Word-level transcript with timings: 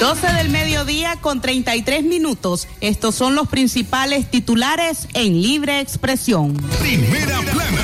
12 0.00 0.32
del 0.32 0.48
mediodía 0.48 1.16
con 1.20 1.42
33 1.42 2.04
minutos. 2.04 2.66
Estos 2.80 3.14
son 3.14 3.34
los 3.34 3.48
principales 3.48 4.30
titulares 4.30 5.06
en 5.12 5.42
libre 5.42 5.80
expresión. 5.80 6.54
Primera 6.80 7.38
plana. 7.42 7.82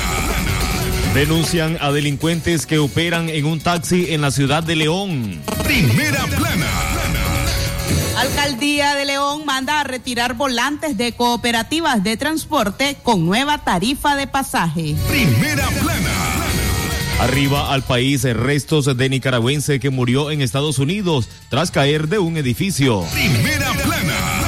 Denuncian 1.13 1.77
a 1.79 1.91
delincuentes 1.91 2.65
que 2.65 2.79
operan 2.79 3.29
en 3.29 3.45
un 3.45 3.59
taxi 3.59 4.15
en 4.15 4.21
la 4.21 4.31
ciudad 4.31 4.63
de 4.63 4.75
León. 4.75 5.43
Primera 5.63 6.25
plana. 6.25 6.67
Alcaldía 8.17 8.95
de 8.95 9.05
León 9.05 9.45
manda 9.45 9.79
a 9.79 9.83
retirar 9.83 10.33
volantes 10.33 10.97
de 10.97 11.11
cooperativas 11.11 12.03
de 12.03 12.17
transporte 12.17 12.97
con 13.03 13.27
nueva 13.27 13.59
tarifa 13.59 14.15
de 14.15 14.25
pasaje. 14.25 14.95
Primera 15.07 15.67
plana. 15.67 16.16
Arriba 17.19 17.73
al 17.73 17.83
país 17.83 18.23
restos 18.23 18.95
de 18.95 19.09
nicaragüense 19.09 19.79
que 19.79 19.89
murió 19.89 20.29
en 20.29 20.41
Estados 20.41 20.77
Unidos 20.77 21.27
tras 21.49 21.71
caer 21.71 22.07
de 22.07 22.19
un 22.19 22.37
edificio. 22.37 23.03
Primera 23.11 23.73
plana. 23.73 24.43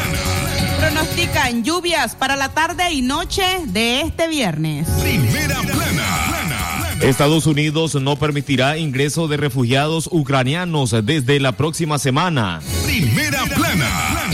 Pronostican 0.78 1.64
lluvias 1.64 2.16
para 2.16 2.36
la 2.36 2.50
tarde 2.50 2.92
y 2.92 3.02
noche 3.02 3.44
de 3.66 4.02
este 4.02 4.28
viernes. 4.28 4.88
Primera 5.02 5.62
plana. 5.62 6.96
Estados 7.02 7.48
Unidos 7.48 7.96
no 7.96 8.18
permitirá 8.18 8.78
ingreso 8.78 9.28
de 9.28 9.38
refugiados 9.38 10.08
ucranianos 10.12 10.94
desde 11.04 11.40
la 11.40 11.54
próxima 11.54 11.98
semana. 11.98 12.62
Primera 12.86 13.46
plana. 13.46 14.32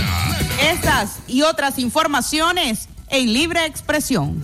Estas 0.73 1.19
y 1.27 1.43
otras 1.43 1.79
informaciones 1.79 2.89
en 3.09 3.31
libre 3.31 3.65
expresión 3.65 4.43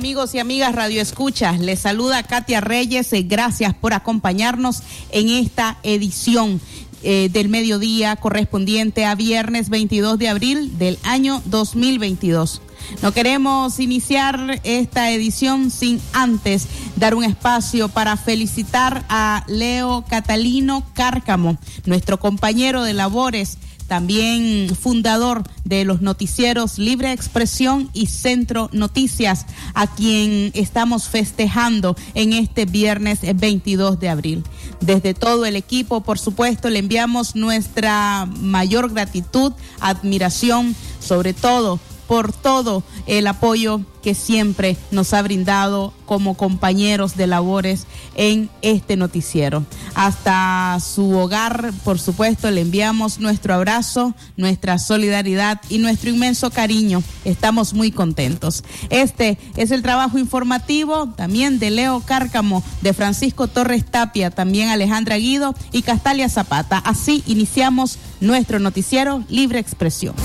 Amigos 0.00 0.34
y 0.34 0.38
amigas 0.38 0.74
Radio 0.74 1.02
Escuchas. 1.02 1.60
Les 1.60 1.80
saluda 1.80 2.22
Katia 2.22 2.62
Reyes. 2.62 3.12
Eh, 3.12 3.22
gracias 3.22 3.74
por 3.74 3.92
acompañarnos 3.92 4.82
en 5.10 5.28
esta 5.28 5.76
edición 5.82 6.58
eh, 7.02 7.28
del 7.30 7.50
mediodía 7.50 8.16
correspondiente 8.16 9.04
a 9.04 9.14
viernes 9.14 9.68
22 9.68 10.18
de 10.18 10.30
abril 10.30 10.78
del 10.78 10.98
año 11.02 11.42
2022. 11.44 12.62
No 13.02 13.12
queremos 13.12 13.78
iniciar 13.78 14.62
esta 14.64 15.10
edición 15.10 15.70
sin 15.70 16.00
antes 16.14 16.66
dar 16.96 17.14
un 17.14 17.22
espacio 17.22 17.90
para 17.90 18.16
felicitar 18.16 19.04
a 19.10 19.44
Leo 19.48 20.06
Catalino 20.08 20.82
Cárcamo, 20.94 21.58
nuestro 21.84 22.18
compañero 22.18 22.84
de 22.84 22.94
labores 22.94 23.58
también 23.90 24.72
fundador 24.76 25.42
de 25.64 25.84
los 25.84 26.00
noticieros 26.00 26.78
Libre 26.78 27.10
Expresión 27.10 27.90
y 27.92 28.06
Centro 28.06 28.70
Noticias, 28.72 29.46
a 29.74 29.88
quien 29.88 30.52
estamos 30.54 31.08
festejando 31.08 31.96
en 32.14 32.32
este 32.32 32.66
viernes 32.66 33.18
22 33.34 33.98
de 33.98 34.08
abril. 34.08 34.44
Desde 34.80 35.12
todo 35.12 35.44
el 35.44 35.56
equipo, 35.56 36.02
por 36.02 36.20
supuesto, 36.20 36.70
le 36.70 36.78
enviamos 36.78 37.34
nuestra 37.34 38.26
mayor 38.26 38.92
gratitud, 38.92 39.54
admiración, 39.80 40.76
sobre 41.00 41.32
todo 41.32 41.80
por 42.10 42.32
todo 42.32 42.82
el 43.06 43.28
apoyo 43.28 43.82
que 44.02 44.16
siempre 44.16 44.76
nos 44.90 45.14
ha 45.14 45.22
brindado 45.22 45.94
como 46.06 46.36
compañeros 46.36 47.16
de 47.16 47.28
labores 47.28 47.86
en 48.16 48.50
este 48.62 48.96
noticiero. 48.96 49.64
Hasta 49.94 50.76
su 50.80 51.16
hogar, 51.16 51.72
por 51.84 52.00
supuesto, 52.00 52.50
le 52.50 52.62
enviamos 52.62 53.20
nuestro 53.20 53.54
abrazo, 53.54 54.16
nuestra 54.36 54.78
solidaridad 54.78 55.60
y 55.68 55.78
nuestro 55.78 56.10
inmenso 56.10 56.50
cariño. 56.50 57.00
Estamos 57.24 57.74
muy 57.74 57.92
contentos. 57.92 58.64
Este 58.88 59.38
es 59.56 59.70
el 59.70 59.82
trabajo 59.82 60.18
informativo 60.18 61.10
también 61.16 61.60
de 61.60 61.70
Leo 61.70 62.00
Cárcamo, 62.00 62.64
de 62.80 62.92
Francisco 62.92 63.46
Torres 63.46 63.84
Tapia, 63.88 64.32
también 64.32 64.70
Alejandra 64.70 65.16
Guido 65.16 65.54
y 65.70 65.82
Castalia 65.82 66.28
Zapata. 66.28 66.78
Así 66.78 67.22
iniciamos 67.28 67.98
nuestro 68.20 68.58
noticiero 68.58 69.22
Libre 69.28 69.60
Expresión. 69.60 70.16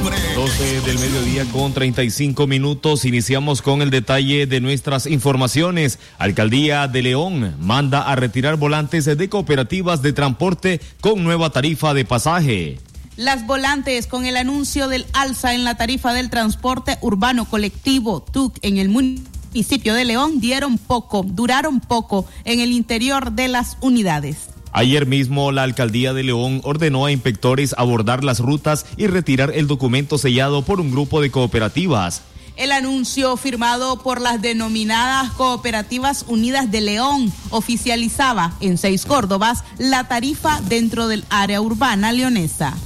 12 0.00 0.80
del 0.82 0.98
mediodía 0.98 1.44
con 1.46 1.72
35 1.72 2.46
minutos. 2.46 3.04
Iniciamos 3.04 3.62
con 3.62 3.82
el 3.82 3.90
detalle 3.90 4.46
de 4.46 4.60
nuestras 4.60 5.06
informaciones. 5.06 5.98
Alcaldía 6.18 6.86
de 6.86 7.02
León 7.02 7.56
manda 7.58 8.02
a 8.02 8.14
retirar 8.14 8.56
volantes 8.56 9.06
de 9.06 9.28
cooperativas 9.28 10.00
de 10.00 10.12
transporte 10.12 10.80
con 11.00 11.24
nueva 11.24 11.50
tarifa 11.50 11.94
de 11.94 12.04
pasaje. 12.04 12.78
Las 13.16 13.44
volantes 13.46 14.06
con 14.06 14.24
el 14.24 14.36
anuncio 14.36 14.86
del 14.86 15.04
alza 15.12 15.54
en 15.54 15.64
la 15.64 15.76
tarifa 15.76 16.12
del 16.12 16.30
transporte 16.30 16.98
urbano 17.00 17.44
colectivo 17.46 18.22
TUC 18.22 18.56
en 18.62 18.78
el 18.78 18.90
municipio 18.90 19.94
de 19.94 20.04
León 20.04 20.38
dieron 20.38 20.78
poco, 20.78 21.24
duraron 21.24 21.80
poco 21.80 22.24
en 22.44 22.60
el 22.60 22.70
interior 22.70 23.32
de 23.32 23.48
las 23.48 23.76
unidades. 23.80 24.50
Ayer 24.78 25.06
mismo 25.06 25.50
la 25.50 25.64
alcaldía 25.64 26.12
de 26.12 26.22
León 26.22 26.60
ordenó 26.62 27.04
a 27.04 27.10
inspectores 27.10 27.74
abordar 27.76 28.22
las 28.22 28.38
rutas 28.38 28.86
y 28.96 29.08
retirar 29.08 29.50
el 29.56 29.66
documento 29.66 30.18
sellado 30.18 30.62
por 30.62 30.80
un 30.80 30.92
grupo 30.92 31.20
de 31.20 31.32
cooperativas. 31.32 32.22
El 32.54 32.70
anuncio 32.70 33.36
firmado 33.36 34.00
por 34.04 34.20
las 34.20 34.40
denominadas 34.40 35.32
Cooperativas 35.32 36.24
Unidas 36.28 36.70
de 36.70 36.80
León 36.80 37.32
oficializaba 37.50 38.52
en 38.60 38.78
seis 38.78 39.04
Córdobas 39.04 39.64
la 39.78 40.06
tarifa 40.06 40.60
dentro 40.68 41.08
del 41.08 41.24
área 41.28 41.60
urbana 41.60 42.12
leonesa. 42.12 42.76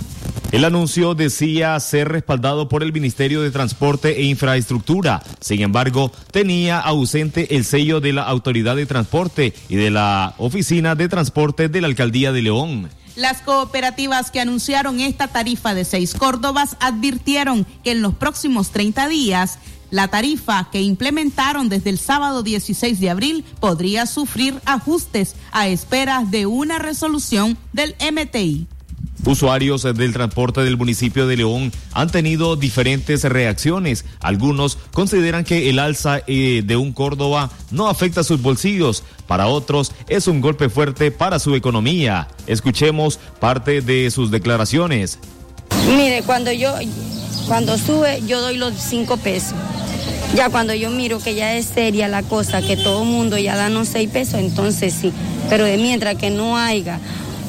El 0.53 0.67
anuncio 0.67 1.15
decía 1.15 1.81
ser 1.81 2.11
respaldado 2.11 2.69
por 2.69 2.83
el 2.83 2.93
Ministerio 2.93 3.41
de 3.41 3.51
Transporte 3.51 4.21
e 4.21 4.25
Infraestructura. 4.25 5.23
Sin 5.41 5.63
embargo, 5.63 6.13
tenía 6.31 6.79
ausente 6.79 7.57
el 7.57 7.65
sello 7.65 8.03
de 8.03 8.13
la 8.13 8.25
Autoridad 8.25 8.77
de 8.77 8.85
Transporte 8.85 9.55
y 9.71 9.77
de 9.77 9.91
la 9.91 10.35
Oficina 10.37 10.95
de 10.95 11.09
Transporte 11.09 11.71
de 11.71 11.81
la 11.81 11.87
Alcaldía 11.87 12.33
de 12.33 12.43
León. 12.43 12.91
Las 13.17 13.41
cooperativas 13.41 14.31
que 14.31 14.41
anunciaron 14.41 15.01
esta 15.01 15.29
tarifa 15.29 15.73
de 15.73 15.87
seis 15.87 16.13
Córdobas 16.13 16.77
advirtieron 16.81 17.65
que 17.83 17.93
en 17.93 18.03
los 18.03 18.13
próximos 18.15 18.73
30 18.73 19.09
días 19.09 19.59
la 19.91 20.09
tarifa 20.09 20.69
que 20.71 20.83
implementaron 20.83 21.71
desde 21.71 21.89
el 21.89 21.99
sábado 21.99 22.43
16 22.43 23.01
de 23.01 23.09
abril 23.09 23.45
podría 23.59 24.05
sufrir 24.05 24.61
ajustes 24.67 25.35
a 25.51 25.69
espera 25.69 26.25
de 26.27 26.45
una 26.45 26.79
resolución 26.79 27.57
del 27.73 27.95
MTI. 28.01 28.67
Usuarios 29.25 29.83
del 29.83 30.13
transporte 30.13 30.63
del 30.63 30.77
municipio 30.77 31.29
de 31.29 31.37
León 31.37 31.71
han 31.93 32.11
tenido 32.11 32.57
diferentes 32.57 33.23
reacciones. 33.23 34.05
Algunos 34.21 34.79
consideran 34.93 35.45
que 35.45 35.71
el 35.71 35.79
alza 35.79 36.23
eh, 36.27 36.63
de 36.65 36.77
un 36.77 36.93
Córdoba 36.93 37.51
no 37.71 37.89
afecta 37.89 38.25
sus 38.25 38.43
bolsillos. 38.43 39.05
Para 39.29 39.47
otros 39.47 39.93
es 40.09 40.27
un 40.27 40.41
golpe 40.41 40.69
fuerte 40.69 41.13
para 41.13 41.39
su 41.39 41.55
economía. 41.55 42.27
Escuchemos 42.49 43.21
parte 43.39 43.81
de 43.81 44.11
sus 44.11 44.33
declaraciones. 44.33 45.21
Mire, 45.97 46.23
cuando 46.25 46.51
yo, 46.51 46.75
cuando 47.47 47.79
sube, 47.79 48.23
yo 48.27 48.41
doy 48.41 48.57
los 48.57 48.75
cinco 48.75 49.17
pesos. 49.19 49.55
Ya 50.35 50.49
cuando 50.49 50.75
yo 50.75 50.91
miro 50.91 51.19
que 51.19 51.35
ya 51.35 51.55
es 51.55 51.67
seria 51.67 52.09
la 52.09 52.23
cosa, 52.23 52.63
que 52.63 52.77
todo 52.77 53.05
mundo 53.05 53.37
ya 53.39 53.55
da 53.55 53.69
los 53.69 53.89
seis 53.89 54.09
pesos, 54.11 54.41
entonces 54.41 54.95
sí. 54.99 55.13
Pero 55.49 55.65
de 55.65 55.77
mientras 55.77 56.17
que 56.17 56.31
no 56.31 56.57
haya 56.57 56.99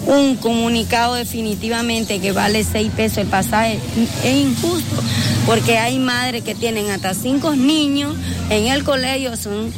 un 0.07 0.35
comunicado 0.35 1.15
definitivamente 1.15 2.19
que 2.19 2.31
vale 2.31 2.63
seis 2.63 2.91
pesos 2.95 3.19
el 3.19 3.27
pasaje 3.27 3.79
es 4.23 4.35
injusto, 4.35 5.01
porque 5.45 5.77
hay 5.77 5.99
madres 5.99 6.43
que 6.43 6.55
tienen 6.55 6.89
hasta 6.91 7.13
cinco 7.13 7.55
niños 7.55 8.15
en 8.49 8.67
el 8.67 8.83
colegio, 8.83 9.35
son 9.37 9.71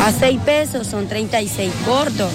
a 0.00 0.12
seis 0.12 0.40
pesos, 0.44 0.86
son 0.86 1.08
36 1.08 1.72
cortos. 1.84 2.30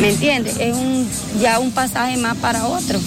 ¿Me 0.00 0.10
entiendes? 0.10 0.58
Es 0.58 0.76
un, 0.76 1.08
ya 1.40 1.58
un 1.58 1.70
pasaje 1.70 2.18
más 2.18 2.36
para 2.36 2.66
otro. 2.66 3.00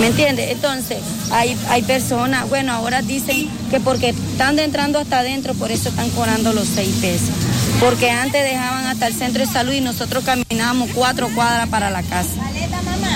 ¿Me 0.00 0.06
entiendes? 0.06 0.52
Entonces, 0.52 0.98
hay, 1.30 1.56
hay 1.68 1.82
personas, 1.82 2.48
bueno, 2.48 2.72
ahora 2.72 3.02
dicen 3.02 3.48
que 3.70 3.80
porque 3.80 4.10
están 4.10 4.58
entrando 4.58 4.98
hasta 4.98 5.18
adentro, 5.18 5.52
por 5.54 5.70
eso 5.70 5.90
están 5.90 6.08
cobrando 6.10 6.52
los 6.52 6.66
seis 6.66 6.94
pesos 7.00 7.45
porque 7.80 8.10
antes 8.10 8.44
dejaban 8.44 8.86
hasta 8.86 9.06
el 9.06 9.14
centro 9.14 9.44
de 9.44 9.52
salud 9.52 9.72
y 9.72 9.80
nosotros 9.80 10.24
caminábamos 10.24 10.90
cuatro 10.94 11.28
cuadras 11.34 11.68
para 11.68 11.90
la 11.90 12.02
casa. 12.02 12.32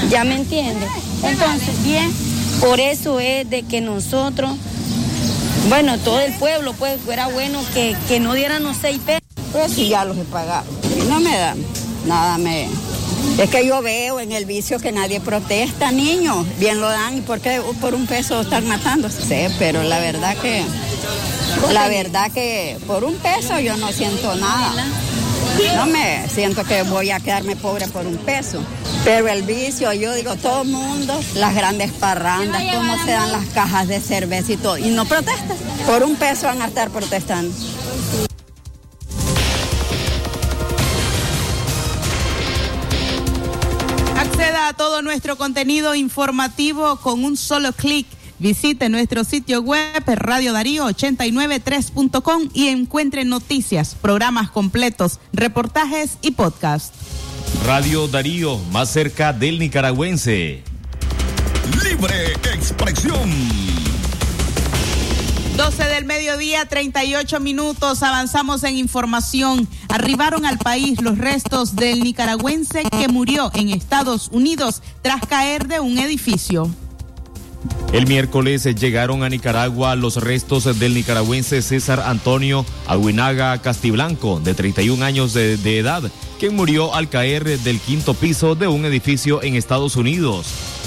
¿Ya 0.08 0.24
me 0.24 0.36
entiende? 0.36 0.86
Entonces, 1.22 1.82
bien, 1.82 2.12
por 2.60 2.80
eso 2.80 3.20
es 3.20 3.48
de 3.48 3.62
que 3.62 3.80
nosotros, 3.80 4.56
bueno, 5.68 5.98
todo 5.98 6.20
el 6.20 6.32
pueblo, 6.34 6.74
pues, 6.74 7.00
fuera 7.00 7.28
bueno 7.28 7.60
que, 7.74 7.96
que 8.08 8.20
no 8.20 8.34
dieran 8.34 8.62
los 8.62 8.76
seis 8.76 9.00
pesos. 9.04 9.20
Pues 9.52 9.76
ya 9.76 10.04
los 10.04 10.16
he 10.16 10.24
pagado. 10.24 10.64
No 11.08 11.20
me 11.20 11.36
dan. 11.36 11.58
nada 12.06 12.38
me... 12.38 12.68
Es 13.38 13.48
que 13.48 13.66
yo 13.66 13.80
veo 13.80 14.20
en 14.20 14.32
el 14.32 14.44
vicio 14.44 14.78
que 14.78 14.92
nadie 14.92 15.20
protesta, 15.20 15.92
niños, 15.92 16.46
bien 16.58 16.80
lo 16.80 16.88
dan, 16.88 17.18
¿y 17.18 17.20
por 17.22 17.40
qué 17.40 17.60
por 17.80 17.94
un 17.94 18.06
peso 18.06 18.42
están 18.42 18.66
matando? 18.68 19.08
Sí, 19.08 19.46
pero 19.58 19.82
la 19.82 19.98
verdad 19.98 20.36
que, 20.36 20.64
la 21.72 21.88
verdad 21.88 22.30
que 22.32 22.78
por 22.86 23.04
un 23.04 23.14
peso 23.14 23.58
yo 23.60 23.76
no 23.76 23.88
siento 23.92 24.34
nada. 24.34 24.84
No 25.76 25.86
me 25.86 26.28
siento 26.28 26.64
que 26.64 26.82
voy 26.82 27.10
a 27.10 27.20
quedarme 27.20 27.56
pobre 27.56 27.86
por 27.88 28.06
un 28.06 28.16
peso. 28.18 28.60
Pero 29.04 29.28
el 29.28 29.42
vicio, 29.42 29.92
yo 29.92 30.14
digo, 30.14 30.36
todo 30.36 30.62
el 30.62 30.68
mundo, 30.68 31.18
las 31.34 31.54
grandes 31.54 31.90
parrandas, 31.92 32.62
cómo 32.74 33.02
se 33.04 33.12
dan 33.12 33.32
las 33.32 33.46
cajas 33.46 33.88
de 33.88 34.00
cerveza 34.00 34.52
y 34.52 34.56
todo. 34.56 34.78
Y 34.78 34.90
no 34.90 35.06
protestan. 35.06 35.56
Por 35.86 36.02
un 36.02 36.16
peso 36.16 36.46
van 36.46 36.62
a 36.62 36.66
estar 36.66 36.90
protestando. 36.90 37.52
Todo 44.80 45.02
nuestro 45.02 45.36
contenido 45.36 45.94
informativo 45.94 46.96
con 46.96 47.22
un 47.22 47.36
solo 47.36 47.74
clic 47.74 48.06
Visite 48.38 48.88
nuestro 48.88 49.24
sitio 49.24 49.60
web 49.60 50.02
radiodarío893.com 50.06 52.48
y 52.54 52.68
encuentre 52.68 53.26
noticias, 53.26 53.94
programas 54.00 54.50
completos, 54.50 55.20
reportajes 55.34 56.16
y 56.22 56.30
podcast. 56.30 56.94
Radio 57.66 58.08
Darío, 58.08 58.56
más 58.72 58.90
cerca 58.90 59.34
del 59.34 59.58
nicaragüense. 59.58 60.62
Libre 61.84 62.32
expresión. 62.50 63.69
12 65.60 65.84
del 65.88 66.06
mediodía, 66.06 66.64
38 66.64 67.38
minutos. 67.38 68.02
Avanzamos 68.02 68.64
en 68.64 68.78
información. 68.78 69.68
Arribaron 69.90 70.46
al 70.46 70.56
país 70.56 71.02
los 71.02 71.18
restos 71.18 71.76
del 71.76 72.00
nicaragüense 72.00 72.82
que 72.84 73.08
murió 73.08 73.50
en 73.52 73.68
Estados 73.68 74.30
Unidos 74.32 74.80
tras 75.02 75.20
caer 75.26 75.68
de 75.68 75.78
un 75.78 75.98
edificio. 75.98 76.70
El 77.92 78.06
miércoles 78.06 78.64
llegaron 78.74 79.22
a 79.22 79.28
Nicaragua 79.28 79.96
los 79.96 80.16
restos 80.16 80.64
del 80.78 80.94
nicaragüense 80.94 81.60
César 81.60 82.00
Antonio 82.06 82.64
Aguinaga 82.86 83.60
Castiblanco, 83.60 84.40
de 84.40 84.54
31 84.54 85.04
años 85.04 85.34
de, 85.34 85.58
de, 85.58 85.78
edad, 85.78 86.10
quien 86.38 86.56
murió 86.56 86.94
al 86.94 87.10
caer 87.10 87.44
del 87.44 87.80
quinto 87.80 88.14
piso 88.14 88.54
de 88.54 88.66
un 88.66 88.86
edificio 88.86 89.42
en 89.42 89.56
Estados 89.56 89.96
Unidos. 89.96 90.79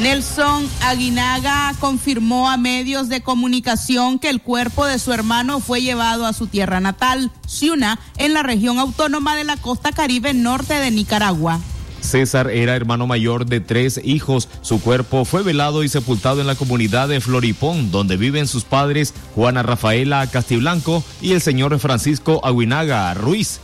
Nelson 0.00 0.68
Aguinaga 0.82 1.74
confirmó 1.80 2.50
a 2.50 2.58
medios 2.58 3.08
de 3.08 3.22
comunicación 3.22 4.18
que 4.18 4.28
el 4.28 4.42
cuerpo 4.42 4.84
de 4.84 4.98
su 4.98 5.10
hermano 5.12 5.58
fue 5.60 5.80
llevado 5.80 6.26
a 6.26 6.34
su 6.34 6.48
tierra 6.48 6.80
natal, 6.80 7.30
Ciuna, 7.46 7.98
en 8.18 8.34
la 8.34 8.42
región 8.42 8.78
autónoma 8.78 9.36
de 9.36 9.44
la 9.44 9.56
costa 9.56 9.92
caribe 9.92 10.34
norte 10.34 10.74
de 10.74 10.90
Nicaragua. 10.90 11.60
César 12.02 12.50
era 12.50 12.76
hermano 12.76 13.06
mayor 13.06 13.46
de 13.46 13.60
tres 13.60 13.98
hijos. 14.04 14.50
Su 14.60 14.82
cuerpo 14.82 15.24
fue 15.24 15.42
velado 15.42 15.82
y 15.82 15.88
sepultado 15.88 16.42
en 16.42 16.46
la 16.46 16.56
comunidad 16.56 17.08
de 17.08 17.22
Floripón, 17.22 17.90
donde 17.90 18.18
viven 18.18 18.46
sus 18.46 18.64
padres 18.64 19.14
Juana 19.34 19.62
Rafaela 19.62 20.26
Castiblanco 20.30 21.02
y 21.22 21.32
el 21.32 21.40
señor 21.40 21.78
Francisco 21.78 22.42
Aguinaga 22.44 23.12
Ruiz. 23.14 23.60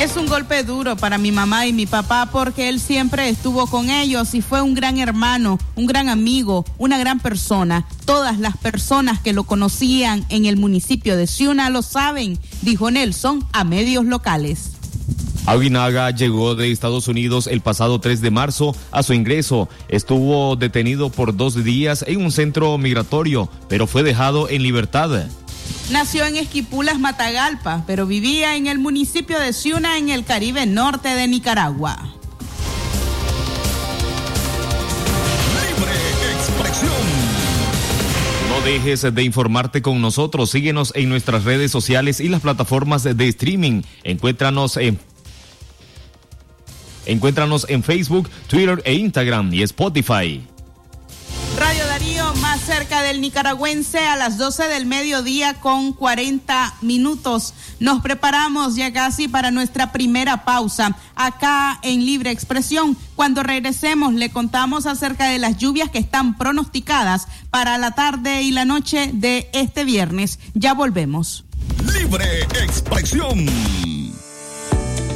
Es 0.00 0.16
un 0.16 0.26
golpe 0.26 0.64
duro 0.64 0.96
para 0.96 1.18
mi 1.18 1.30
mamá 1.30 1.66
y 1.66 1.74
mi 1.74 1.84
papá 1.84 2.30
porque 2.32 2.70
él 2.70 2.80
siempre 2.80 3.28
estuvo 3.28 3.66
con 3.66 3.90
ellos 3.90 4.34
y 4.34 4.40
fue 4.40 4.62
un 4.62 4.72
gran 4.72 4.96
hermano, 4.96 5.58
un 5.76 5.84
gran 5.86 6.08
amigo, 6.08 6.64
una 6.78 6.98
gran 6.98 7.20
persona. 7.20 7.86
Todas 8.06 8.38
las 8.38 8.56
personas 8.56 9.20
que 9.20 9.34
lo 9.34 9.44
conocían 9.44 10.24
en 10.30 10.46
el 10.46 10.56
municipio 10.56 11.18
de 11.18 11.26
Ciuna 11.26 11.68
lo 11.68 11.82
saben, 11.82 12.38
dijo 12.62 12.90
Nelson 12.90 13.46
a 13.52 13.62
medios 13.64 14.06
locales. 14.06 14.70
Aguinaga 15.44 16.10
llegó 16.12 16.54
de 16.54 16.72
Estados 16.72 17.06
Unidos 17.06 17.46
el 17.46 17.60
pasado 17.60 18.00
3 18.00 18.22
de 18.22 18.30
marzo 18.30 18.74
a 18.92 19.02
su 19.02 19.12
ingreso. 19.12 19.68
Estuvo 19.88 20.56
detenido 20.56 21.10
por 21.10 21.36
dos 21.36 21.62
días 21.62 22.06
en 22.08 22.22
un 22.22 22.32
centro 22.32 22.78
migratorio, 22.78 23.50
pero 23.68 23.86
fue 23.86 24.02
dejado 24.02 24.48
en 24.48 24.62
libertad. 24.62 25.26
Nació 25.90 26.24
en 26.24 26.36
Esquipulas, 26.36 27.00
Matagalpa, 27.00 27.84
pero 27.86 28.06
vivía 28.06 28.56
en 28.56 28.68
el 28.68 28.78
municipio 28.78 29.40
de 29.40 29.52
Ciuna, 29.52 29.98
en 29.98 30.08
el 30.08 30.24
Caribe 30.24 30.64
norte 30.64 31.08
de 31.08 31.26
Nicaragua. 31.26 31.96
Libre 35.54 35.92
expresión. 36.36 36.92
No 38.48 38.60
dejes 38.64 39.02
de 39.12 39.22
informarte 39.24 39.82
con 39.82 40.00
nosotros. 40.00 40.50
Síguenos 40.50 40.92
en 40.94 41.08
nuestras 41.08 41.42
redes 41.42 41.72
sociales 41.72 42.20
y 42.20 42.28
las 42.28 42.40
plataformas 42.40 43.02
de 43.02 43.28
streaming. 43.28 43.82
Encuéntranos 44.04 44.76
en 44.76 44.98
Encuéntranos 47.06 47.66
en 47.68 47.82
Facebook, 47.82 48.30
Twitter 48.46 48.80
e 48.84 48.94
Instagram 48.94 49.52
y 49.52 49.62
Spotify. 49.62 50.40
Radio 51.58 51.86
Darío, 51.86 52.19
cerca 52.60 53.02
del 53.02 53.20
nicaragüense 53.20 53.98
a 53.98 54.16
las 54.16 54.38
12 54.38 54.68
del 54.68 54.86
mediodía 54.86 55.54
con 55.54 55.92
40 55.92 56.74
minutos. 56.82 57.54
Nos 57.78 58.02
preparamos 58.02 58.76
ya 58.76 58.92
casi 58.92 59.28
para 59.28 59.50
nuestra 59.50 59.92
primera 59.92 60.44
pausa 60.44 60.96
acá 61.14 61.78
en 61.82 62.04
Libre 62.04 62.30
Expresión. 62.30 62.96
Cuando 63.16 63.42
regresemos 63.42 64.14
le 64.14 64.30
contamos 64.30 64.86
acerca 64.86 65.26
de 65.26 65.38
las 65.38 65.58
lluvias 65.58 65.90
que 65.90 65.98
están 65.98 66.36
pronosticadas 66.36 67.28
para 67.50 67.78
la 67.78 67.92
tarde 67.92 68.42
y 68.42 68.50
la 68.50 68.64
noche 68.64 69.10
de 69.12 69.48
este 69.52 69.84
viernes. 69.84 70.38
Ya 70.54 70.74
volvemos. 70.74 71.44
Libre 71.92 72.42
Expresión 72.62 73.46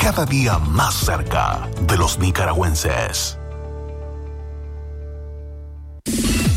cada 0.00 0.24
día 0.24 0.58
más 0.58 0.94
cerca 0.94 1.68
de 1.82 1.98
los 1.98 2.18
nicaragüenses. 2.18 3.39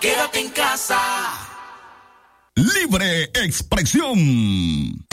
Quédate 0.00 0.40
en 0.40 0.48
casa. 0.48 0.98
Libre 2.54 3.24
expresión. 3.34 5.04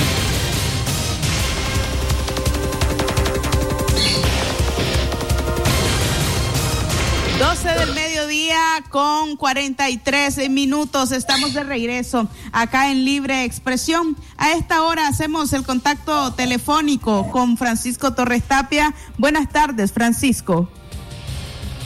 12 7.37 7.69
del 7.69 7.93
mediodía 7.93 8.57
con 8.89 9.35
43 9.35 10.49
minutos. 10.49 11.11
Estamos 11.11 11.53
de 11.53 11.63
regreso 11.63 12.29
acá 12.53 12.89
en 12.89 13.03
Libre 13.03 13.43
Expresión. 13.43 14.15
A 14.37 14.53
esta 14.53 14.83
hora 14.83 15.09
hacemos 15.09 15.51
el 15.51 15.65
contacto 15.65 16.33
telefónico 16.33 17.29
con 17.29 17.57
Francisco 17.57 18.13
Torres 18.13 18.43
Tapia. 18.43 18.95
Buenas 19.17 19.49
tardes, 19.49 19.91
Francisco. 19.91 20.69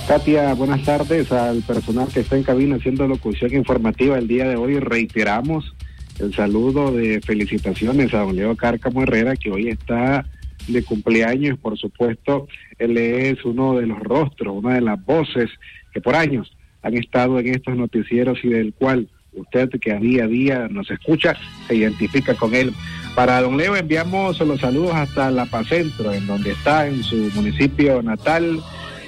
Katia, 0.08 0.53
buenas 0.55 0.84
tardes 0.84 1.31
al 1.31 1.62
personal 1.62 2.08
que 2.08 2.20
está 2.22 2.36
en 2.36 2.43
cabina 2.43 2.75
haciendo 2.75 3.08
locución 3.08 3.53
informativa 3.53 4.17
el 4.17 4.27
día 4.27 4.48
de 4.48 4.55
hoy. 4.55 4.79
Reiteramos 4.79 5.74
el 6.20 6.34
saludo 6.34 6.91
de 6.91 7.22
felicitaciones 7.22 8.13
a 8.13 8.20
don 8.20 8.36
Leo 8.36 8.55
Cárcamo 8.55 9.03
Herrera, 9.03 9.36
que 9.36 9.51
hoy 9.51 9.70
está 9.70 10.25
de 10.67 10.84
cumpleaños. 10.84 11.58
Por 11.60 11.77
supuesto, 11.77 12.48
él 12.77 12.98
es 12.98 13.46
uno 13.46 13.77
de 13.77 13.88
los 13.88 14.00
rostros, 14.00 14.55
una 14.55 14.75
de 14.75 14.81
las 14.81 15.03
voces 15.05 15.50
que 15.93 16.01
por 16.01 16.15
años 16.15 16.51
han 16.81 16.98
estado 16.98 17.39
en 17.39 17.48
estos 17.55 17.77
noticieros 17.77 18.39
y 18.43 18.50
del 18.50 18.74
cual 18.74 19.08
usted 19.34 19.70
que 19.79 19.93
a 19.93 19.98
día 19.98 20.25
a 20.25 20.27
día 20.27 20.67
nos 20.70 20.91
escucha 20.91 21.38
se 21.67 21.75
identifica 21.75 22.34
con 22.36 22.53
él. 22.53 22.74
Para 23.15 23.41
don 23.41 23.58
Leo 23.58 23.75
enviamos 23.75 24.39
los 24.39 24.60
saludos 24.60 24.93
hasta 24.93 25.31
La 25.31 25.46
Paz 25.46 25.67
Centro, 25.67 26.12
en 26.13 26.27
donde 26.27 26.51
está 26.51 26.88
en 26.88 27.03
su 27.03 27.29
municipio 27.34 28.01
natal. 28.01 28.62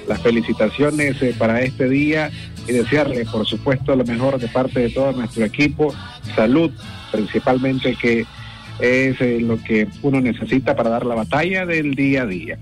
Las 0.08 0.20
felicitaciones 0.20 1.20
eh, 1.22 1.34
para 1.38 1.62
este 1.62 1.88
día 1.88 2.30
y 2.68 2.72
desearle, 2.72 3.24
por 3.24 3.46
supuesto, 3.46 3.96
lo 3.96 4.04
mejor 4.04 4.38
de 4.38 4.48
parte 4.48 4.80
de 4.80 4.90
todo 4.90 5.12
nuestro 5.12 5.44
equipo. 5.44 5.94
Salud, 6.34 6.70
principalmente, 7.10 7.96
que 7.96 8.26
es 8.80 9.20
eh, 9.20 9.38
lo 9.40 9.62
que 9.62 9.86
uno 10.02 10.20
necesita 10.20 10.74
para 10.74 10.90
dar 10.90 11.06
la 11.06 11.14
batalla 11.14 11.64
del 11.66 11.94
día 11.94 12.22
a 12.22 12.26
día. 12.26 12.58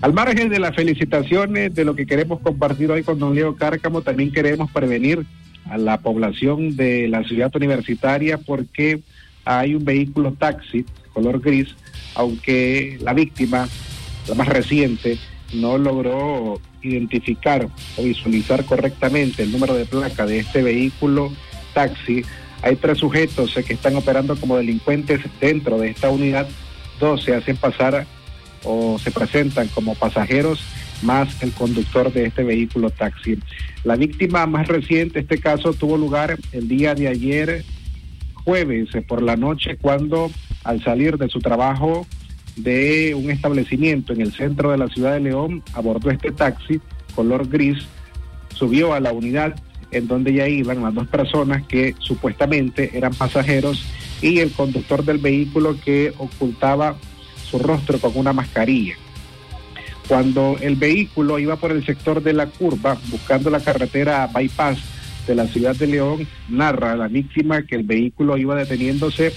Al 0.00 0.12
margen 0.12 0.48
de 0.48 0.58
las 0.58 0.74
felicitaciones 0.74 1.74
de 1.74 1.84
lo 1.84 1.94
que 1.94 2.06
queremos 2.06 2.40
compartir 2.40 2.90
hoy 2.90 3.02
con 3.02 3.18
don 3.18 3.34
Leo 3.34 3.54
Cárcamo, 3.54 4.02
también 4.02 4.32
queremos 4.32 4.70
prevenir 4.70 5.24
a 5.70 5.78
la 5.78 5.98
población 6.00 6.76
de 6.76 7.06
la 7.08 7.22
ciudad 7.24 7.54
universitaria 7.54 8.38
porque 8.38 9.00
hay 9.44 9.74
un 9.74 9.84
vehículo 9.84 10.32
taxi 10.32 10.84
color 11.12 11.40
gris, 11.40 11.74
aunque 12.14 12.98
la 13.00 13.12
víctima, 13.12 13.68
la 14.28 14.34
más 14.34 14.48
reciente, 14.48 15.18
no 15.52 15.78
logró 15.78 16.60
identificar 16.82 17.68
o 17.96 18.02
visualizar 18.02 18.64
correctamente 18.64 19.42
el 19.42 19.52
número 19.52 19.74
de 19.74 19.86
placa 19.86 20.26
de 20.26 20.40
este 20.40 20.62
vehículo 20.62 21.32
taxi. 21.74 22.24
Hay 22.62 22.76
tres 22.76 22.98
sujetos 22.98 23.54
que 23.66 23.74
están 23.74 23.96
operando 23.96 24.36
como 24.36 24.56
delincuentes 24.56 25.20
dentro 25.40 25.78
de 25.78 25.90
esta 25.90 26.10
unidad. 26.10 26.48
Dos 27.00 27.24
se 27.24 27.34
hacen 27.34 27.56
pasar 27.56 28.06
o 28.64 28.98
se 28.98 29.10
presentan 29.10 29.68
como 29.68 29.94
pasajeros 29.94 30.60
más 31.02 31.42
el 31.42 31.52
conductor 31.52 32.12
de 32.12 32.26
este 32.26 32.44
vehículo 32.44 32.90
taxi. 32.90 33.38
La 33.84 33.96
víctima 33.96 34.46
más 34.46 34.68
reciente, 34.68 35.20
este 35.20 35.38
caso, 35.38 35.72
tuvo 35.72 35.96
lugar 35.96 36.36
el 36.52 36.68
día 36.68 36.94
de 36.94 37.08
ayer, 37.08 37.64
jueves, 38.44 38.90
por 39.08 39.22
la 39.22 39.36
noche, 39.36 39.76
cuando 39.80 40.30
al 40.64 40.82
salir 40.84 41.18
de 41.18 41.28
su 41.28 41.40
trabajo 41.40 42.06
de 42.56 43.14
un 43.14 43.30
establecimiento 43.30 44.12
en 44.12 44.20
el 44.20 44.32
centro 44.32 44.70
de 44.70 44.78
la 44.78 44.88
ciudad 44.88 45.14
de 45.14 45.20
León, 45.20 45.62
abordó 45.72 46.10
este 46.10 46.32
taxi 46.32 46.80
color 47.14 47.48
gris, 47.48 47.78
subió 48.54 48.94
a 48.94 49.00
la 49.00 49.12
unidad 49.12 49.54
en 49.90 50.08
donde 50.08 50.32
ya 50.32 50.48
iban 50.48 50.82
las 50.82 50.94
dos 50.94 51.06
personas 51.06 51.62
que 51.66 51.94
supuestamente 51.98 52.96
eran 52.96 53.14
pasajeros 53.14 53.84
y 54.22 54.38
el 54.38 54.52
conductor 54.52 55.04
del 55.04 55.18
vehículo 55.18 55.76
que 55.84 56.14
ocultaba 56.16 56.96
su 57.50 57.58
rostro 57.58 57.98
con 57.98 58.16
una 58.16 58.32
mascarilla. 58.32 58.94
Cuando 60.08 60.56
el 60.60 60.76
vehículo 60.76 61.38
iba 61.38 61.56
por 61.56 61.70
el 61.70 61.84
sector 61.84 62.22
de 62.22 62.32
la 62.32 62.46
curva, 62.46 62.96
buscando 63.10 63.50
la 63.50 63.60
carretera 63.60 64.28
bypass 64.34 64.78
de 65.26 65.34
la 65.34 65.46
ciudad 65.46 65.76
de 65.76 65.86
León, 65.86 66.26
narra 66.48 66.96
la 66.96 67.08
víctima 67.08 67.62
que 67.62 67.76
el 67.76 67.84
vehículo 67.84 68.36
iba 68.36 68.54
deteniéndose 68.54 69.32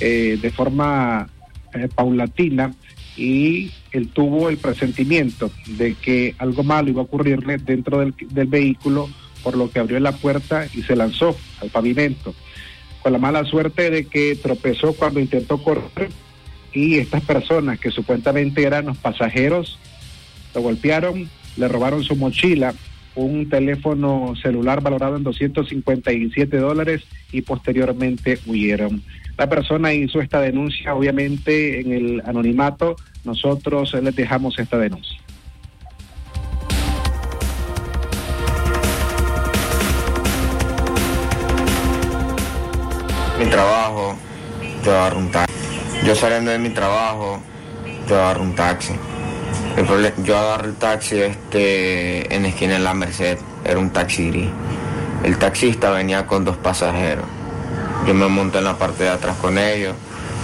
eh, 0.00 0.38
de 0.40 0.50
forma 0.50 1.28
eh, 1.74 1.88
paulatina 1.94 2.74
y 3.16 3.70
él 3.92 4.08
tuvo 4.08 4.48
el 4.48 4.56
presentimiento 4.56 5.50
de 5.66 5.94
que 5.94 6.34
algo 6.38 6.62
malo 6.62 6.88
iba 6.88 7.00
a 7.02 7.04
ocurrirle 7.04 7.58
dentro 7.58 7.98
del, 7.98 8.14
del 8.30 8.46
vehículo, 8.46 9.08
por 9.42 9.56
lo 9.56 9.70
que 9.70 9.80
abrió 9.80 10.00
la 10.00 10.12
puerta 10.12 10.66
y 10.72 10.82
se 10.82 10.96
lanzó 10.96 11.36
al 11.60 11.68
pavimento, 11.70 12.34
con 13.02 13.12
la 13.12 13.18
mala 13.18 13.44
suerte 13.44 13.90
de 13.90 14.06
que 14.06 14.36
tropezó 14.36 14.94
cuando 14.94 15.20
intentó 15.20 15.62
correr 15.62 16.10
y 16.72 16.96
estas 16.96 17.22
personas 17.22 17.78
que 17.78 17.90
supuestamente 17.90 18.62
eran 18.62 18.86
los 18.86 18.96
pasajeros 18.96 19.78
lo 20.54 20.60
golpearon, 20.60 21.28
le 21.56 21.68
robaron 21.68 22.02
su 22.02 22.16
mochila, 22.16 22.74
un 23.14 23.48
teléfono 23.48 24.34
celular 24.40 24.82
valorado 24.82 25.16
en 25.16 25.22
257 25.22 26.56
dólares 26.56 27.02
y 27.30 27.42
posteriormente 27.42 28.38
huyeron. 28.46 29.02
La 29.38 29.48
persona 29.48 29.92
hizo 29.92 30.20
esta 30.20 30.40
denuncia, 30.40 30.94
obviamente 30.94 31.80
en 31.80 31.92
el 31.92 32.22
anonimato, 32.24 32.96
nosotros 33.24 33.94
les 33.94 34.14
dejamos 34.14 34.58
esta 34.58 34.78
denuncia. 34.78 35.18
Mi 43.38 43.46
trabajo, 43.46 44.16
yo 44.84 44.92
agarro 44.92 45.18
un 45.18 45.30
taxi. 45.30 45.52
Yo 46.06 46.14
saliendo 46.14 46.50
de 46.50 46.58
mi 46.58 46.70
trabajo, 46.70 47.42
yo 48.08 48.14
agarro 48.16 48.42
un 48.42 48.54
taxi. 48.54 48.92
El 49.76 49.86
problema, 49.86 50.14
yo 50.22 50.36
agarro 50.36 50.68
el 50.68 50.76
taxi 50.76 51.18
este, 51.18 52.34
en 52.34 52.42
la 52.42 52.48
esquina 52.48 52.74
de 52.74 52.80
la 52.80 52.94
Merced, 52.94 53.38
era 53.64 53.78
un 53.78 53.90
taxi 53.90 54.28
gris. 54.30 54.50
El 55.24 55.38
taxista 55.38 55.90
venía 55.90 56.26
con 56.26 56.44
dos 56.44 56.56
pasajeros. 56.56 57.24
Yo 58.06 58.14
me 58.14 58.26
monto 58.28 58.58
en 58.58 58.64
la 58.64 58.76
parte 58.76 59.04
de 59.04 59.10
atrás 59.10 59.36
con 59.40 59.58
ellos, 59.58 59.94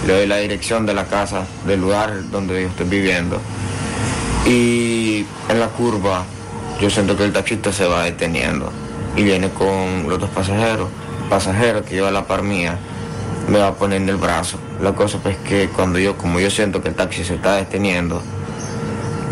le 0.07 0.13
doy 0.13 0.27
la 0.27 0.37
dirección 0.37 0.85
de 0.85 0.93
la 0.93 1.05
casa, 1.05 1.45
del 1.65 1.81
lugar 1.81 2.29
donde 2.31 2.61
yo 2.61 2.67
estoy 2.67 2.87
viviendo. 2.87 3.39
Y 4.45 5.25
en 5.49 5.59
la 5.59 5.67
curva 5.67 6.23
yo 6.79 6.89
siento 6.89 7.17
que 7.17 7.25
el 7.25 7.33
taxista 7.33 7.73
se 7.73 7.85
va 7.85 8.03
deteniendo 8.03 8.71
y 9.15 9.23
viene 9.23 9.49
con 9.49 10.07
los 10.07 10.19
dos 10.19 10.29
pasajeros. 10.29 10.87
El 11.23 11.29
pasajero 11.29 11.83
que 11.83 11.95
lleva 11.95 12.11
la 12.11 12.25
par 12.25 12.43
mía 12.43 12.79
me 13.49 13.59
va 13.59 13.75
en 13.81 14.07
el 14.07 14.15
brazo. 14.15 14.57
La 14.81 14.93
cosa 14.93 15.17
pues 15.21 15.37
que 15.37 15.69
cuando 15.69 15.99
yo, 15.99 16.17
como 16.17 16.39
yo 16.39 16.49
siento 16.49 16.81
que 16.81 16.89
el 16.89 16.95
taxi 16.95 17.23
se 17.23 17.35
está 17.35 17.55
deteniendo, 17.55 18.21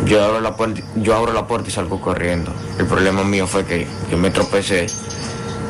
yo 0.05 0.23
abro 0.23 0.41
la 0.41 0.55
puerta, 0.55 0.81
yo 0.95 1.15
abro 1.15 1.33
la 1.33 1.47
puerta 1.47 1.69
y 1.69 1.71
salgo 1.71 2.01
corriendo. 2.01 2.51
El 2.77 2.85
problema 2.85 3.23
mío 3.23 3.47
fue 3.47 3.65
que 3.65 3.87
yo 4.11 4.17
me 4.17 4.29
tropecé 4.29 4.87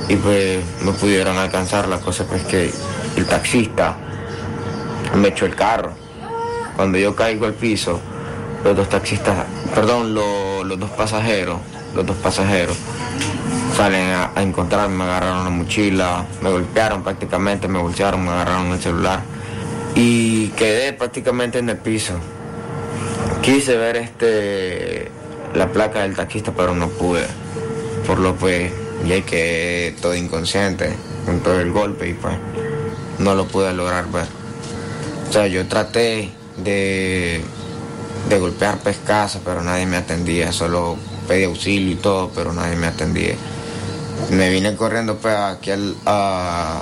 y 0.09 0.15
pues 0.15 0.63
me 0.83 0.91
pudieron 0.93 1.37
alcanzar. 1.37 1.87
La 1.87 1.99
cosa 1.99 2.25
pues 2.25 2.43
que 2.43 2.71
el 3.15 3.25
taxista 3.25 3.95
me 5.15 5.29
echó 5.29 5.45
el 5.45 5.55
carro. 5.55 5.91
Cuando 6.75 6.97
yo 6.97 7.15
caigo 7.15 7.45
al 7.45 7.53
piso, 7.53 7.99
los 8.63 8.75
dos 8.75 8.89
taxistas, 8.89 9.45
perdón, 9.73 10.13
los 10.13 10.79
dos 10.79 10.89
pasajeros, 10.91 11.59
los 11.95 12.05
dos 12.05 12.15
pasajeros 12.17 12.77
salen 13.75 14.09
a, 14.09 14.41
encontrarme, 14.41 14.97
me 14.97 15.03
agarraron 15.03 15.43
la 15.43 15.49
mochila, 15.49 16.25
me 16.41 16.49
golpearon 16.49 17.03
prácticamente, 17.03 17.67
me 17.67 17.79
bolsearon, 17.79 18.23
me 18.23 18.31
agarraron 18.31 18.67
el 18.67 18.79
celular 18.79 19.21
y 19.95 20.49
quedé 20.49 20.93
prácticamente 20.93 21.59
en 21.59 21.69
el 21.69 21.77
piso. 21.77 22.13
Quise 23.41 23.77
ver 23.77 23.97
este 23.97 25.11
la 25.53 25.71
placa 25.71 26.01
del 26.01 26.15
taxista, 26.15 26.51
pero 26.55 26.75
no 26.75 26.89
pude. 26.89 27.25
Por 28.05 28.19
lo 28.19 28.35
pues 28.35 28.71
ya 29.05 29.21
que 29.21 29.95
todo 30.01 30.15
inconsciente 30.15 30.95
con 31.25 31.39
todo 31.41 31.59
el 31.59 31.71
golpe 31.71 32.09
y 32.09 32.13
pues 32.13 32.35
no 33.19 33.35
lo 33.35 33.47
pude 33.47 33.73
lograr 33.73 34.09
ver. 34.11 34.27
O 35.29 35.33
sea, 35.33 35.47
yo 35.47 35.67
traté 35.67 36.31
de, 36.57 37.41
de 38.29 38.39
golpear 38.39 38.79
pescasa, 38.79 39.39
pero 39.43 39.61
nadie 39.61 39.85
me 39.85 39.97
atendía, 39.97 40.51
solo 40.51 40.97
pedí 41.27 41.43
auxilio 41.43 41.91
y 41.91 41.95
todo, 41.95 42.31
pero 42.33 42.53
nadie 42.53 42.75
me 42.75 42.87
atendía. 42.87 43.35
Me 44.31 44.49
vine 44.49 44.75
corriendo 44.75 45.17
pues 45.17 45.35
aquí 45.35 45.71
a, 45.71 46.81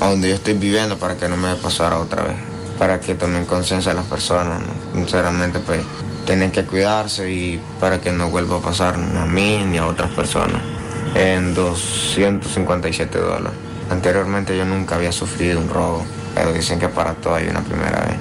a, 0.00 0.08
donde 0.08 0.28
yo 0.28 0.34
estoy 0.36 0.54
viviendo 0.54 0.98
para 0.98 1.16
que 1.16 1.28
no 1.28 1.36
me 1.36 1.54
pasara 1.56 1.98
otra 1.98 2.22
vez, 2.22 2.36
para 2.78 3.00
que 3.00 3.14
tomen 3.14 3.44
conciencia 3.44 3.92
las 3.92 4.06
personas, 4.06 4.62
sinceramente 4.94 5.58
pues 5.58 5.80
tienen 6.26 6.50
que 6.52 6.64
cuidarse 6.64 7.30
y 7.30 7.60
para 7.80 8.00
que 8.00 8.12
no 8.12 8.30
vuelva 8.30 8.58
a 8.58 8.60
pasar 8.60 8.94
a 8.94 9.26
mí 9.26 9.64
ni 9.66 9.78
a 9.78 9.86
otras 9.86 10.10
personas 10.12 10.79
en 11.14 11.54
257 11.54 13.18
dólares. 13.18 13.58
Anteriormente 13.90 14.56
yo 14.56 14.64
nunca 14.64 14.96
había 14.96 15.12
sufrido 15.12 15.60
un 15.60 15.68
robo, 15.68 16.04
pero 16.34 16.52
dicen 16.52 16.78
que 16.78 16.88
para 16.88 17.14
todo 17.14 17.34
hay 17.34 17.48
una 17.48 17.60
primera 17.62 18.00
vez. 18.00 18.16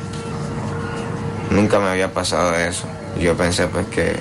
Nunca 1.51 1.79
me 1.79 1.89
había 1.89 2.13
pasado 2.13 2.55
eso. 2.55 2.87
Yo 3.19 3.35
pensé 3.35 3.67
pues 3.67 3.85
que 3.87 4.15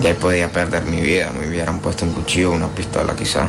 ya 0.00 0.14
podía 0.14 0.50
perder 0.50 0.84
mi 0.84 1.00
vida, 1.00 1.30
me 1.38 1.48
hubieran 1.48 1.80
puesto 1.80 2.04
un 2.04 2.12
cuchillo 2.12 2.52
una 2.52 2.68
pistola 2.68 3.14
quizás. 3.14 3.48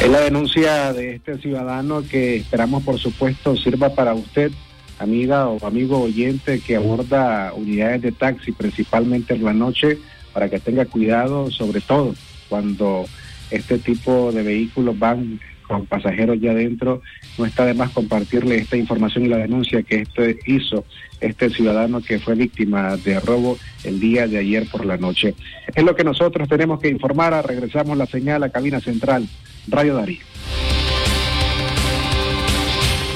Es 0.00 0.08
la 0.08 0.20
denuncia 0.20 0.92
de 0.92 1.16
este 1.16 1.38
ciudadano 1.38 2.02
que 2.08 2.36
esperamos 2.36 2.82
por 2.84 2.98
supuesto 2.98 3.56
sirva 3.56 3.88
para 3.88 4.14
usted 4.14 4.52
amiga 4.98 5.48
o 5.48 5.64
amigo 5.66 6.00
oyente 6.00 6.60
que 6.60 6.76
aborda 6.76 7.52
unidades 7.54 8.02
de 8.02 8.12
taxi, 8.12 8.52
principalmente 8.52 9.34
en 9.34 9.44
la 9.44 9.52
noche, 9.52 9.98
para 10.32 10.48
que 10.48 10.60
tenga 10.60 10.84
cuidado, 10.86 11.50
sobre 11.50 11.80
todo 11.80 12.14
cuando 12.48 13.06
este 13.50 13.78
tipo 13.78 14.32
de 14.32 14.42
vehículos 14.42 14.98
van 14.98 15.40
con 15.66 15.86
pasajeros 15.86 16.40
ya 16.40 16.52
adentro, 16.52 17.02
no 17.38 17.44
está 17.44 17.64
de 17.64 17.74
más 17.74 17.90
compartirle 17.90 18.56
esta 18.56 18.76
información 18.76 19.24
y 19.24 19.28
la 19.28 19.38
denuncia 19.38 19.82
que 19.82 20.02
este 20.02 20.38
hizo 20.46 20.84
este 21.20 21.50
ciudadano 21.50 22.00
que 22.00 22.18
fue 22.18 22.34
víctima 22.34 22.96
de 22.96 23.18
robo 23.20 23.58
el 23.84 23.98
día 23.98 24.26
de 24.26 24.38
ayer 24.38 24.68
por 24.70 24.84
la 24.84 24.96
noche. 24.96 25.34
Es 25.74 25.82
lo 25.82 25.96
que 25.96 26.04
nosotros 26.04 26.48
tenemos 26.48 26.80
que 26.80 26.88
informar. 26.88 27.44
Regresamos 27.46 27.96
la 27.96 28.06
señal 28.06 28.42
a 28.42 28.50
cabina 28.50 28.80
central, 28.80 29.26
Radio 29.68 29.94
Darío. 29.94 30.35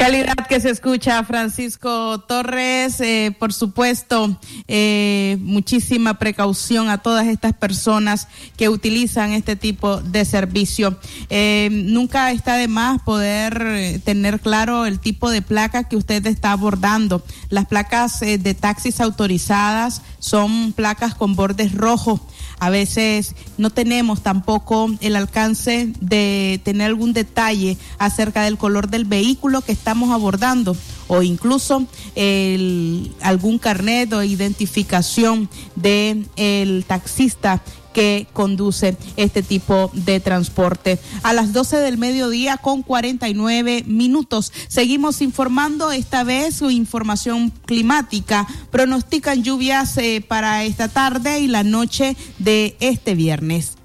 Calidad 0.01 0.47
que 0.49 0.61
se 0.61 0.71
escucha, 0.71 1.23
Francisco 1.25 2.21
Torres. 2.21 3.03
Eh, 3.03 3.37
por 3.39 3.53
supuesto, 3.53 4.35
eh, 4.67 5.37
muchísima 5.43 6.15
precaución 6.15 6.89
a 6.89 6.97
todas 6.97 7.27
estas 7.27 7.53
personas 7.53 8.27
que 8.57 8.71
utilizan 8.71 9.33
este 9.33 9.57
tipo 9.57 9.99
de 10.01 10.25
servicio. 10.25 10.99
Eh, 11.29 11.69
nunca 11.71 12.33
está 12.33 12.57
de 12.57 12.67
más 12.67 13.03
poder 13.03 14.01
tener 14.03 14.41
claro 14.41 14.87
el 14.87 15.01
tipo 15.01 15.31
de 15.31 15.43
placa 15.43 15.85
que 15.85 15.97
usted 15.97 16.25
está 16.25 16.53
abordando. 16.53 17.23
Las 17.51 17.67
placas 17.67 18.21
de 18.21 18.55
taxis 18.55 19.03
autorizadas 19.03 20.01
son 20.19 20.73
placas 20.73 21.15
con 21.15 21.37
bordes 21.37 21.75
rojos 21.75 22.23
a 22.61 22.69
veces 22.69 23.35
no 23.57 23.71
tenemos 23.71 24.23
tampoco 24.23 24.91
el 25.01 25.17
alcance 25.17 25.93
de 26.01 26.61
tener 26.63 26.89
algún 26.89 27.15
detalle 27.15 27.79
acerca 27.99 28.43
del 28.43 28.59
color 28.59 28.91
del 28.91 29.07
vehículo 29.07 29.63
que 29.63 29.73
estamos 29.91 30.11
abordando 30.13 30.77
o 31.09 31.21
incluso 31.21 31.85
algún 33.23 33.59
carnet 33.59 34.13
o 34.13 34.23
identificación 34.23 35.49
del 35.75 36.29
el 36.37 36.85
taxista 36.87 37.61
que 37.93 38.29
conduce 38.33 38.97
este 39.17 39.43
tipo 39.43 39.91
de 39.93 40.21
transporte. 40.21 41.01
A 41.25 41.33
las 41.33 41.53
12 41.53 41.79
del 41.79 41.99
mediodía 41.99 42.57
con 42.57 42.85
49 42.85 43.83
minutos. 43.89 44.53
Seguimos 44.69 45.23
informando 45.23 45.91
esta 45.91 46.23
vez 46.23 46.55
su 46.55 46.71
información 46.71 47.53
climática. 47.67 48.47
Pronostican 48.71 49.43
lluvias 49.43 49.99
eh, 49.99 50.25
para 50.27 50.63
esta 50.63 50.87
tarde 50.87 51.41
y 51.41 51.49
la 51.49 51.65
noche 51.65 52.17
de 52.39 52.77
este 52.79 53.17
viernes. 53.17 53.80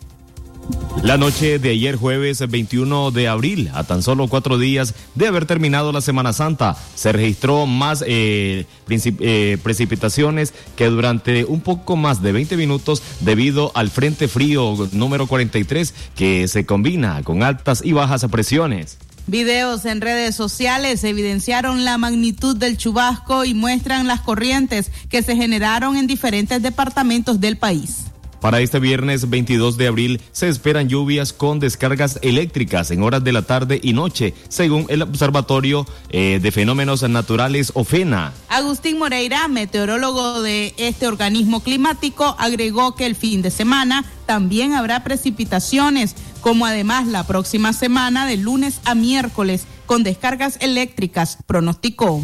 La 1.05 1.19
noche 1.19 1.59
de 1.59 1.69
ayer 1.69 1.97
jueves 1.97 2.39
21 2.49 3.11
de 3.11 3.27
abril, 3.27 3.69
a 3.75 3.83
tan 3.83 4.01
solo 4.01 4.27
cuatro 4.27 4.57
días 4.57 4.95
de 5.13 5.27
haber 5.27 5.45
terminado 5.45 5.91
la 5.91 6.01
Semana 6.01 6.33
Santa, 6.33 6.75
se 6.95 7.11
registró 7.11 7.67
más 7.67 8.03
eh, 8.07 8.65
eh, 8.89 9.57
precipitaciones 9.61 10.55
que 10.75 10.87
durante 10.87 11.45
un 11.45 11.61
poco 11.61 11.95
más 11.95 12.23
de 12.23 12.31
20 12.31 12.57
minutos 12.57 13.03
debido 13.19 13.71
al 13.75 13.91
Frente 13.91 14.27
Frío 14.27 14.75
número 14.93 15.27
43 15.27 15.93
que 16.15 16.47
se 16.47 16.65
combina 16.65 17.21
con 17.21 17.43
altas 17.43 17.83
y 17.85 17.91
bajas 17.91 18.25
presiones. 18.31 18.97
Videos 19.27 19.85
en 19.85 20.01
redes 20.01 20.35
sociales 20.35 21.03
evidenciaron 21.03 21.85
la 21.85 21.99
magnitud 21.99 22.57
del 22.57 22.77
chubasco 22.77 23.45
y 23.45 23.53
muestran 23.53 24.07
las 24.07 24.21
corrientes 24.21 24.91
que 25.09 25.21
se 25.21 25.35
generaron 25.35 25.97
en 25.97 26.07
diferentes 26.07 26.63
departamentos 26.63 27.39
del 27.39 27.57
país. 27.57 28.05
Para 28.41 28.59
este 28.59 28.79
viernes 28.79 29.29
22 29.29 29.77
de 29.77 29.87
abril 29.87 30.21
se 30.31 30.47
esperan 30.47 30.89
lluvias 30.89 31.33
con 31.33 31.59
descargas 31.59 32.19
eléctricas 32.21 32.91
en 32.91 33.03
horas 33.03 33.23
de 33.23 33.31
la 33.31 33.41
tarde 33.43 33.79
y 33.81 33.93
noche, 33.93 34.33
según 34.49 34.85
el 34.89 35.01
Observatorio 35.01 35.85
eh, 36.09 36.39
de 36.41 36.51
Fenómenos 36.51 37.01
Naturales 37.03 37.71
OFENA. 37.73 38.33
Agustín 38.49 38.99
Moreira, 38.99 39.47
meteorólogo 39.47 40.41
de 40.41 40.73
este 40.77 41.07
organismo 41.07 41.61
climático, 41.61 42.35
agregó 42.39 42.95
que 42.95 43.05
el 43.05 43.15
fin 43.15 43.41
de 43.41 43.51
semana 43.51 44.05
también 44.25 44.73
habrá 44.73 45.03
precipitaciones, 45.03 46.15
como 46.41 46.65
además 46.65 47.07
la 47.07 47.25
próxima 47.25 47.73
semana 47.73 48.25
de 48.25 48.37
lunes 48.37 48.79
a 48.85 48.95
miércoles 48.95 49.65
con 49.85 50.03
descargas 50.03 50.57
eléctricas, 50.61 51.37
pronosticó. 51.45 52.21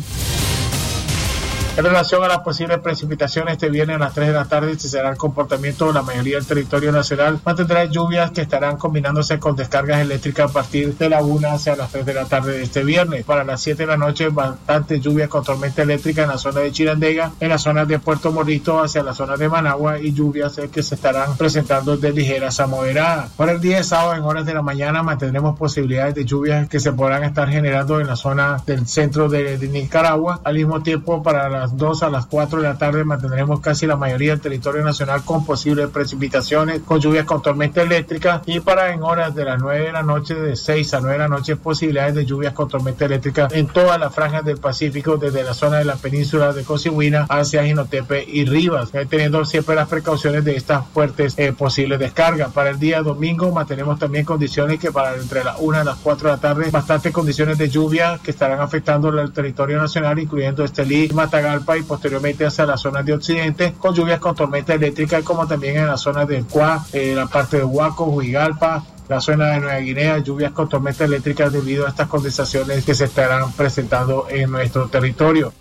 En 1.78 1.86
relación 1.86 2.22
a 2.22 2.28
las 2.28 2.40
posibles 2.40 2.80
precipitaciones, 2.80 3.54
este 3.54 3.70
viernes 3.70 3.96
a 3.96 4.00
las 4.00 4.14
3 4.14 4.28
de 4.28 4.34
la 4.34 4.44
tarde 4.44 4.78
se 4.78 4.90
será 4.90 5.10
el 5.10 5.16
comportamiento 5.16 5.88
de 5.88 5.94
la 5.94 6.02
mayoría 6.02 6.36
del 6.36 6.46
territorio 6.46 6.92
nacional. 6.92 7.40
Mantendrá 7.46 7.86
lluvias 7.86 8.32
que 8.32 8.42
estarán 8.42 8.76
combinándose 8.76 9.40
con 9.40 9.56
descargas 9.56 10.02
eléctricas 10.02 10.50
a 10.50 10.54
partir 10.54 10.98
de 10.98 11.08
la 11.08 11.24
1 11.24 11.50
hacia 11.50 11.78
las 11.78 11.90
3 11.90 12.06
de 12.06 12.14
la 12.14 12.26
tarde 12.26 12.58
de 12.58 12.64
este 12.64 12.84
viernes. 12.84 13.24
Para 13.24 13.46
las 13.46 13.62
7 13.62 13.84
de 13.84 13.88
la 13.88 13.96
noche, 13.96 14.28
bastante 14.28 15.00
lluvia 15.00 15.30
con 15.30 15.46
tormenta 15.46 15.84
eléctrica 15.84 16.24
en 16.24 16.28
la 16.28 16.38
zona 16.38 16.60
de 16.60 16.74
Chirandega, 16.74 17.32
en 17.40 17.50
la 17.50 17.58
zona 17.58 17.86
de 17.86 18.00
Puerto 18.00 18.34
Morito 18.34 18.84
hacia 18.84 19.02
la 19.02 19.14
zona 19.14 19.38
de 19.38 19.48
Managua 19.48 19.98
y 19.98 20.12
lluvias 20.12 20.60
que 20.74 20.84
se 20.84 20.96
estarán 20.96 21.38
presentando 21.38 21.96
de 21.96 22.12
ligeras 22.12 22.60
a 22.60 22.68
moderadas. 22.68 23.30
Para 23.38 23.54
el 23.54 23.62
día 23.62 23.78
de 23.78 23.86
sábado, 23.86 24.16
en 24.16 24.24
horas 24.24 24.46
de 24.46 24.54
la 24.54 24.62
mañana, 24.62 25.04
mantendremos 25.04 25.58
posibilidades 25.58 26.16
de 26.16 26.26
lluvias 26.26 26.68
que 26.68 26.82
se 26.82 26.92
podrán 26.92 27.24
estar 27.24 27.48
generando 27.48 28.02
en 28.02 28.08
la 28.08 28.18
zona 28.18 28.62
del 28.66 28.86
centro 28.88 29.30
de, 29.30 29.58
de 29.58 29.68
Nicaragua. 29.70 30.42
Al 30.44 30.56
mismo 30.56 30.84
tiempo, 30.84 31.24
para 31.24 31.48
la 31.48 31.61
las 31.62 31.78
2 31.78 32.02
a 32.02 32.10
las 32.10 32.26
4 32.26 32.60
de 32.60 32.68
la 32.68 32.78
tarde 32.80 33.04
mantendremos 33.04 33.60
casi 33.60 33.86
la 33.86 33.96
mayoría 33.96 34.32
del 34.32 34.42
territorio 34.42 34.84
nacional 34.84 35.24
con 35.24 35.46
posibles 35.46 35.90
precipitaciones, 35.90 36.82
con 36.82 37.00
lluvias 37.00 37.26
con 37.26 37.44
tormenta 37.44 37.84
eléctrica 37.84 38.42
y 38.48 38.62
para 38.62 38.92
en 38.92 39.04
horas 39.04 39.36
de 39.36 39.46
las 39.46 39.62
9 39.62 39.86
de 39.86 39.92
la 39.92 40.02
noche, 40.02 40.34
de 40.34 40.56
6 40.56 40.96
a 40.96 41.02
9 41.02 41.14
de 41.14 41.20
la 41.20 41.28
noche, 41.28 41.56
posibilidades 41.58 42.16
de 42.16 42.26
lluvias 42.26 42.54
con 42.54 42.68
tormenta 42.68 43.06
eléctrica 43.06 43.48
en 43.52 43.68
todas 43.68 44.00
las 44.00 44.12
franjas 44.12 44.44
del 44.44 44.58
Pacífico, 44.58 45.18
desde 45.18 45.44
la 45.44 45.54
zona 45.54 45.78
de 45.78 45.86
la 45.86 45.98
península 45.98 46.52
de 46.52 46.64
Cocihuina 46.64 47.28
hacia 47.30 47.64
Jinotepe 47.64 48.26
y 48.28 48.46
Rivas, 48.46 48.90
eh, 48.94 49.06
teniendo 49.08 49.46
siempre 49.46 49.76
las 49.76 49.88
precauciones 49.88 50.44
de 50.44 50.56
estas 50.56 50.88
fuertes 50.88 51.36
eh, 51.38 51.54
posibles 51.54 52.00
descargas. 52.00 52.52
Para 52.54 52.72
el 52.72 52.80
día 52.80 53.04
domingo 53.04 53.52
mantenemos 53.52 54.00
también 54.00 54.26
condiciones 54.26 54.80
que 54.80 54.92
para 54.92 55.14
entre 55.14 55.44
las 55.44 55.58
1 55.60 55.82
y 55.84 55.86
las 55.86 55.98
4 55.98 56.28
de 56.28 56.36
la 56.36 56.42
tarde, 56.42 56.72
bastantes 56.72 57.14
condiciones 57.14 57.60
de 57.60 57.70
lluvia 57.70 58.20
que 58.24 58.32
estarán 58.32 58.62
afectando 58.62 59.10
el 59.10 59.32
territorio 59.32 59.78
nacional, 59.78 60.18
incluyendo 60.18 60.64
Estelí, 60.64 61.08
Matagal, 61.60 61.80
y 61.80 61.84
posteriormente 61.84 62.46
hacia 62.46 62.66
la 62.66 62.78
zona 62.78 63.04
de 63.04 63.14
occidente 63.14 63.74
con 63.78 63.94
lluvias 63.94 64.20
con 64.20 64.36
tormenta 64.36 64.74
eléctrica 64.74 65.22
como 65.22 65.48
también 65.48 65.78
en 65.78 65.88
la 65.88 65.98
zona 65.98 66.26
del 66.26 66.46
Cuá, 66.46 66.86
eh, 66.94 67.14
la 67.16 67.28
parte 67.28 67.58
de 67.58 67.64
Huaco, 67.64 68.06
Huigalpa, 68.06 68.84
la 69.08 69.20
zona 69.20 69.48
de 69.48 69.60
Nueva 69.60 69.80
Guinea, 69.80 70.20
lluvias 70.20 70.52
con 70.52 70.70
tormenta 70.70 71.04
eléctrica 71.04 71.50
debido 71.50 71.86
a 71.86 71.90
estas 71.90 72.08
condensaciones 72.08 72.86
que 72.86 72.96
se 72.96 73.06
estarán 73.06 73.52
presentando 73.54 74.28
en 74.30 74.52
nuestro 74.52 74.88
territorio. 74.88 75.54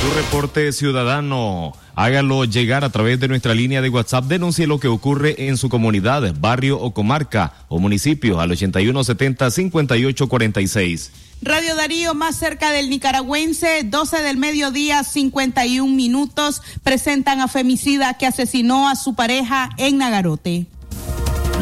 Su 0.00 0.10
reporte 0.16 0.72
ciudadano. 0.72 1.72
Hágalo 1.94 2.46
llegar 2.46 2.82
a 2.84 2.90
través 2.90 3.20
de 3.20 3.28
nuestra 3.28 3.52
línea 3.52 3.82
de 3.82 3.90
WhatsApp. 3.90 4.24
Denuncie 4.24 4.66
lo 4.66 4.80
que 4.80 4.88
ocurre 4.88 5.48
en 5.48 5.58
su 5.58 5.68
comunidad, 5.68 6.34
barrio 6.40 6.80
o 6.80 6.94
comarca 6.94 7.52
o 7.68 7.78
municipio 7.78 8.40
al 8.40 8.50
8170-5846. 8.52 11.10
Radio 11.42 11.74
Darío 11.74 12.14
más 12.14 12.36
cerca 12.36 12.70
del 12.70 12.90
nicaragüense, 12.90 13.82
12 13.84 14.20
del 14.20 14.36
mediodía, 14.36 15.02
51 15.02 15.90
minutos, 15.94 16.60
presentan 16.82 17.40
a 17.40 17.48
femicida 17.48 18.18
que 18.18 18.26
asesinó 18.26 18.90
a 18.90 18.94
su 18.94 19.14
pareja 19.14 19.70
en 19.78 19.96
Nagarote. 19.96 20.66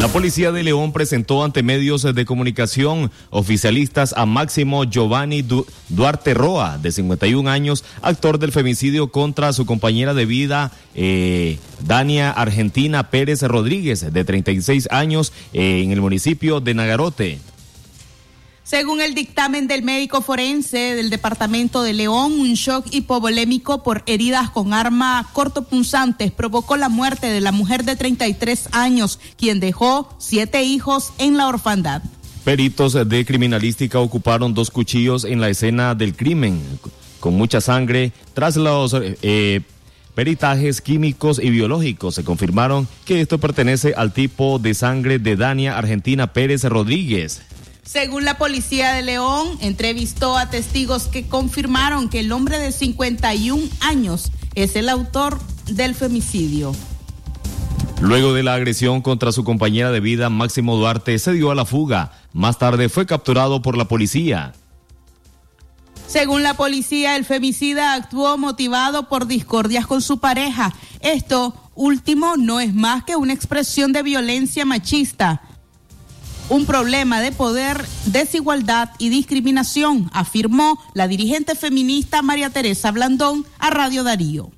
La 0.00 0.08
policía 0.08 0.50
de 0.50 0.64
León 0.64 0.92
presentó 0.92 1.44
ante 1.44 1.62
medios 1.62 2.02
de 2.02 2.24
comunicación 2.24 3.12
oficialistas 3.30 4.14
a 4.16 4.26
Máximo 4.26 4.82
Giovanni 4.82 5.44
Duarte 5.88 6.34
Roa, 6.34 6.78
de 6.78 6.90
51 6.90 7.48
años, 7.48 7.84
actor 8.02 8.40
del 8.40 8.50
femicidio 8.50 9.12
contra 9.12 9.52
su 9.52 9.64
compañera 9.64 10.12
de 10.12 10.26
vida, 10.26 10.72
eh, 10.96 11.58
Dania 11.84 12.30
Argentina 12.30 13.10
Pérez 13.10 13.42
Rodríguez, 13.42 14.12
de 14.12 14.24
36 14.24 14.88
años, 14.90 15.32
eh, 15.52 15.82
en 15.84 15.92
el 15.92 16.00
municipio 16.00 16.60
de 16.60 16.74
Nagarote. 16.74 17.38
Según 18.68 19.00
el 19.00 19.14
dictamen 19.14 19.66
del 19.66 19.82
médico 19.82 20.20
forense 20.20 20.94
del 20.94 21.08
departamento 21.08 21.82
de 21.82 21.94
León, 21.94 22.38
un 22.38 22.52
shock 22.52 22.84
hipovolémico 22.90 23.82
por 23.82 24.02
heridas 24.04 24.50
con 24.50 24.74
arma 24.74 25.26
cortopunzantes 25.32 26.32
provocó 26.32 26.76
la 26.76 26.90
muerte 26.90 27.28
de 27.28 27.40
la 27.40 27.50
mujer 27.50 27.84
de 27.84 27.96
33 27.96 28.68
años, 28.72 29.20
quien 29.38 29.58
dejó 29.58 30.14
siete 30.18 30.64
hijos 30.64 31.14
en 31.16 31.38
la 31.38 31.48
orfandad. 31.48 32.02
Peritos 32.44 32.92
de 32.92 33.24
criminalística 33.24 34.00
ocuparon 34.00 34.52
dos 34.52 34.70
cuchillos 34.70 35.24
en 35.24 35.40
la 35.40 35.48
escena 35.48 35.94
del 35.94 36.14
crimen, 36.14 36.60
con 37.20 37.32
mucha 37.32 37.62
sangre, 37.62 38.12
tras 38.34 38.56
los... 38.56 38.94
Eh, 39.22 39.62
peritajes 40.14 40.80
químicos 40.80 41.40
y 41.40 41.48
biológicos 41.48 42.16
se 42.16 42.24
confirmaron 42.24 42.88
que 43.04 43.20
esto 43.20 43.38
pertenece 43.38 43.94
al 43.96 44.12
tipo 44.12 44.58
de 44.58 44.74
sangre 44.74 45.20
de 45.20 45.36
Dania 45.36 45.78
Argentina 45.78 46.32
Pérez 46.32 46.64
Rodríguez. 46.64 47.40
Según 47.88 48.26
la 48.26 48.36
policía 48.36 48.92
de 48.92 49.00
León, 49.00 49.56
entrevistó 49.62 50.36
a 50.36 50.50
testigos 50.50 51.04
que 51.04 51.26
confirmaron 51.26 52.10
que 52.10 52.20
el 52.20 52.32
hombre 52.32 52.58
de 52.58 52.70
51 52.70 53.62
años 53.80 54.30
es 54.54 54.76
el 54.76 54.90
autor 54.90 55.40
del 55.64 55.94
femicidio. 55.94 56.74
Luego 58.02 58.34
de 58.34 58.42
la 58.42 58.52
agresión 58.52 59.00
contra 59.00 59.32
su 59.32 59.42
compañera 59.42 59.90
de 59.90 60.00
vida, 60.00 60.28
Máximo 60.28 60.76
Duarte 60.76 61.18
se 61.18 61.32
dio 61.32 61.50
a 61.50 61.54
la 61.54 61.64
fuga. 61.64 62.12
Más 62.34 62.58
tarde 62.58 62.90
fue 62.90 63.06
capturado 63.06 63.62
por 63.62 63.74
la 63.74 63.88
policía. 63.88 64.52
Según 66.06 66.42
la 66.42 66.52
policía, 66.58 67.16
el 67.16 67.24
femicida 67.24 67.94
actuó 67.94 68.36
motivado 68.36 69.08
por 69.08 69.26
discordias 69.26 69.86
con 69.86 70.02
su 70.02 70.18
pareja. 70.18 70.74
Esto 71.00 71.54
último 71.74 72.36
no 72.36 72.60
es 72.60 72.74
más 72.74 73.04
que 73.04 73.16
una 73.16 73.32
expresión 73.32 73.94
de 73.94 74.02
violencia 74.02 74.66
machista 74.66 75.47
un 76.48 76.66
problema 76.66 77.20
de 77.20 77.32
poder, 77.32 77.84
desigualdad 78.06 78.90
y 78.98 79.10
discriminación, 79.10 80.10
afirmó 80.12 80.78
la 80.94 81.08
dirigente 81.08 81.54
feminista 81.54 82.22
María 82.22 82.50
Teresa 82.50 82.90
Blandón 82.90 83.44
a 83.58 83.70
Radio 83.70 84.02
Darío. 84.02 84.50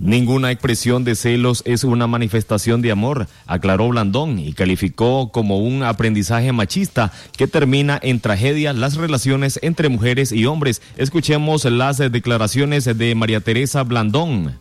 Ninguna 0.00 0.50
expresión 0.50 1.04
de 1.04 1.14
celos 1.14 1.62
es 1.66 1.84
una 1.84 2.06
manifestación 2.06 2.80
de 2.80 2.90
amor, 2.90 3.28
aclaró 3.46 3.90
Blandón 3.90 4.38
y 4.38 4.54
calificó 4.54 5.30
como 5.30 5.58
un 5.58 5.82
aprendizaje 5.82 6.52
machista 6.52 7.12
que 7.36 7.46
termina 7.46 8.00
en 8.02 8.18
tragedia 8.18 8.72
las 8.72 8.96
relaciones 8.96 9.58
entre 9.62 9.90
mujeres 9.90 10.32
y 10.32 10.46
hombres. 10.46 10.80
Escuchemos 10.96 11.66
las 11.66 11.98
declaraciones 11.98 12.86
de 12.86 13.14
María 13.14 13.40
Teresa 13.40 13.82
Blandón. 13.82 14.58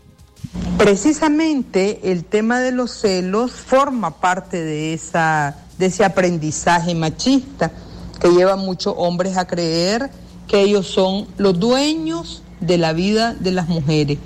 Precisamente 0.78 2.12
el 2.12 2.26
tema 2.26 2.60
de 2.60 2.74
los 2.74 2.92
celos 2.92 3.52
forma 3.52 4.20
parte 4.20 4.62
de, 4.62 4.94
esa, 4.94 5.56
de 5.80 5.88
ese 5.88 6.04
aprendizaje 6.04 6.94
machista 6.94 7.72
que 8.20 8.30
lleva 8.30 8.54
a 8.54 8.58
muchos 8.58 8.94
hombres 8.98 9.38
a 9.38 9.48
creer 9.48 10.12
que 10.48 10.62
ellos 10.62 10.88
son 10.88 11.28
los 11.38 11.58
dueños 11.58 12.44
de 12.60 12.78
la 12.78 12.92
vida 12.92 13.34
de 13.40 13.52
las 13.52 13.70
mujeres 13.70 14.18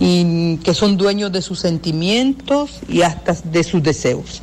y 0.00 0.56
que 0.58 0.74
son 0.74 0.96
dueños 0.96 1.30
de 1.30 1.42
sus 1.42 1.60
sentimientos 1.60 2.80
y 2.88 3.02
hasta 3.02 3.34
de 3.44 3.62
sus 3.62 3.82
deseos. 3.82 4.40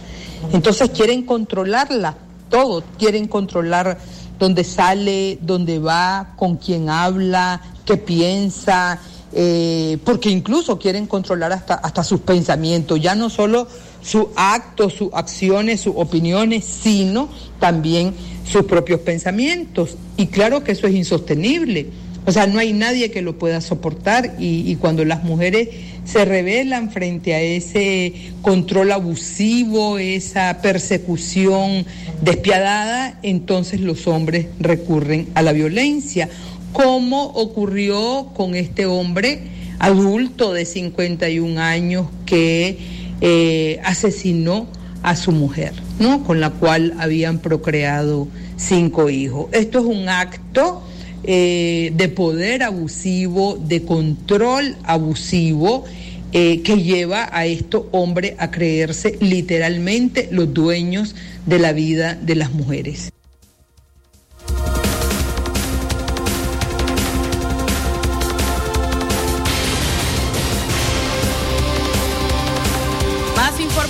Entonces 0.53 0.91
quieren 0.91 1.23
controlarla, 1.23 2.15
todo, 2.49 2.83
quieren 2.97 3.27
controlar 3.27 3.97
dónde 4.37 4.63
sale, 4.63 5.39
dónde 5.41 5.79
va, 5.79 6.33
con 6.37 6.57
quién 6.57 6.89
habla, 6.89 7.61
qué 7.83 7.97
piensa, 7.97 8.99
eh, 9.33 9.97
porque 10.05 10.29
incluso 10.29 10.77
quieren 10.79 11.07
controlar 11.07 11.51
hasta, 11.51 11.73
hasta 11.73 12.03
sus 12.03 12.21
pensamientos, 12.21 13.01
ya 13.01 13.15
no 13.15 13.29
solo 13.29 13.67
sus 14.01 14.27
actos, 14.35 14.93
sus 14.93 15.09
acciones, 15.13 15.81
sus 15.81 15.93
opiniones, 15.95 16.65
sino 16.65 17.29
también 17.59 18.13
sus 18.45 18.65
propios 18.65 19.01
pensamientos. 19.01 19.95
Y 20.17 20.27
claro 20.27 20.63
que 20.63 20.71
eso 20.71 20.87
es 20.87 20.95
insostenible 20.95 21.87
o 22.29 22.31
sea, 22.31 22.45
no 22.45 22.59
hay 22.59 22.73
nadie 22.73 23.09
que 23.09 23.23
lo 23.23 23.39
pueda 23.39 23.59
soportar 23.59 24.35
y, 24.37 24.75
cuando 24.75 25.03
las 25.03 25.23
mujeres 25.23 25.69
se 26.03 26.25
rebelan 26.25 26.91
frente 26.91 27.33
a 27.33 27.41
ese 27.41 28.13
control 28.43 28.91
abusivo, 28.91 29.97
esa 29.97 30.61
persecución 30.61 31.87
despiadada, 32.21 33.17
entonces 33.23 33.79
los 33.79 34.05
hombres 34.07 34.45
recurren 34.59 35.27
a 35.33 35.41
la 35.41 35.53
violencia, 35.53 36.29
como 36.71 37.23
ocurrió 37.25 38.29
con 38.35 38.53
este 38.53 38.85
hombre 38.85 39.39
adulto 39.79 40.53
de 40.53 40.65
51 40.65 41.59
años 41.59 42.07
que 42.27 42.77
eh, 43.21 43.79
asesinó 43.83 44.67
a 45.03 45.15
su 45.15 45.31
mujer, 45.31 45.73
¿no? 45.99 46.23
Con 46.23 46.39
la 46.39 46.49
cual 46.49 46.93
habían 46.99 47.39
procreado 47.39 48.27
cinco 48.57 49.09
hijos. 49.09 49.47
Esto 49.51 49.79
es 49.79 49.85
un 49.85 50.09
acto 50.09 50.81
eh, 51.23 51.91
de 51.95 52.09
poder 52.09 52.63
abusivo, 52.63 53.57
de 53.57 53.83
control 53.83 54.75
abusivo. 54.83 55.85
Eh, 56.31 56.61
que 56.61 56.83
lleva 56.83 57.27
a 57.31 57.47
estos 57.47 57.85
hombres 57.91 58.35
a 58.37 58.51
creerse 58.51 59.17
literalmente 59.19 60.29
los 60.31 60.53
dueños 60.53 61.15
de 61.47 61.57
la 61.57 61.73
vida 61.73 62.13
de 62.13 62.35
las 62.35 62.51
mujeres. 62.51 63.11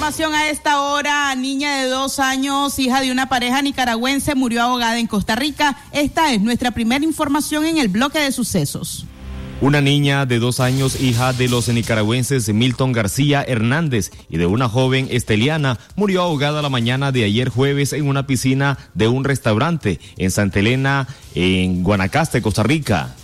A 0.10 0.50
esta 0.50 0.82
hora, 0.82 1.36
niña 1.36 1.84
de 1.84 1.88
dos 1.88 2.18
años, 2.18 2.80
hija 2.80 3.00
de 3.00 3.12
una 3.12 3.30
pareja 3.30 3.62
nicaragüense, 3.62 4.34
murió 4.34 4.64
ahogada 4.64 4.98
en 4.98 5.06
Costa 5.06 5.36
Rica. 5.36 5.78
Esta 5.92 6.34
es 6.34 6.42
nuestra 6.42 6.72
primera 6.72 7.06
información 7.06 7.64
en 7.66 7.78
el 7.78 7.90
bloque 7.90 8.18
de 8.18 8.32
sucesos. 8.32 9.06
Una 9.62 9.82
niña 9.82 10.26
de 10.26 10.40
dos 10.40 10.60
años, 10.62 11.00
hija 11.00 11.32
de 11.32 11.48
los 11.48 11.70
nicaragüenses 11.70 12.52
Milton 12.52 12.92
García 12.92 13.46
Hernández 13.48 14.10
y 14.32 14.38
de 14.38 14.48
una 14.48 14.68
joven 14.68 15.08
esteliana, 15.12 15.78
murió 15.96 16.24
ahogada 16.24 16.64
la 16.64 16.70
mañana 16.70 17.12
de 17.12 17.26
ayer 17.26 17.50
jueves 17.50 17.94
en 17.94 18.08
una 18.08 18.26
piscina 18.26 18.80
de 18.96 19.08
un 19.08 19.24
restaurante 19.24 20.00
en 20.18 20.32
Santa 20.32 20.58
Elena, 20.58 21.08
en 21.36 21.84
Guanacaste, 21.84 22.42
Costa 22.42 22.64
Rica. 22.64 23.16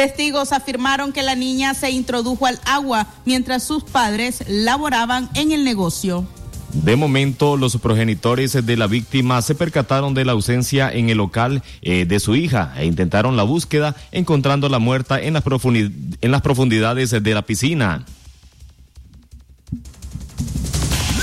Testigos 0.00 0.52
afirmaron 0.52 1.12
que 1.12 1.22
la 1.22 1.34
niña 1.34 1.74
se 1.74 1.90
introdujo 1.90 2.46
al 2.46 2.58
agua 2.64 3.06
mientras 3.26 3.62
sus 3.64 3.84
padres 3.84 4.42
laboraban 4.48 5.28
en 5.34 5.52
el 5.52 5.62
negocio. 5.62 6.26
De 6.72 6.96
momento, 6.96 7.58
los 7.58 7.76
progenitores 7.76 8.64
de 8.64 8.76
la 8.78 8.86
víctima 8.86 9.42
se 9.42 9.54
percataron 9.54 10.14
de 10.14 10.24
la 10.24 10.32
ausencia 10.32 10.90
en 10.90 11.10
el 11.10 11.18
local 11.18 11.62
eh, 11.82 12.06
de 12.06 12.18
su 12.18 12.34
hija 12.34 12.72
e 12.78 12.86
intentaron 12.86 13.36
la 13.36 13.42
búsqueda, 13.42 13.94
encontrándola 14.10 14.78
muerta 14.78 15.20
en 15.20 15.34
las, 15.34 15.44
en 15.44 16.30
las 16.30 16.40
profundidades 16.40 17.10
de 17.10 17.34
la 17.34 17.42
piscina. 17.42 18.06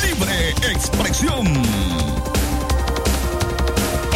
Libre 0.03 0.51
expresión. 0.71 1.87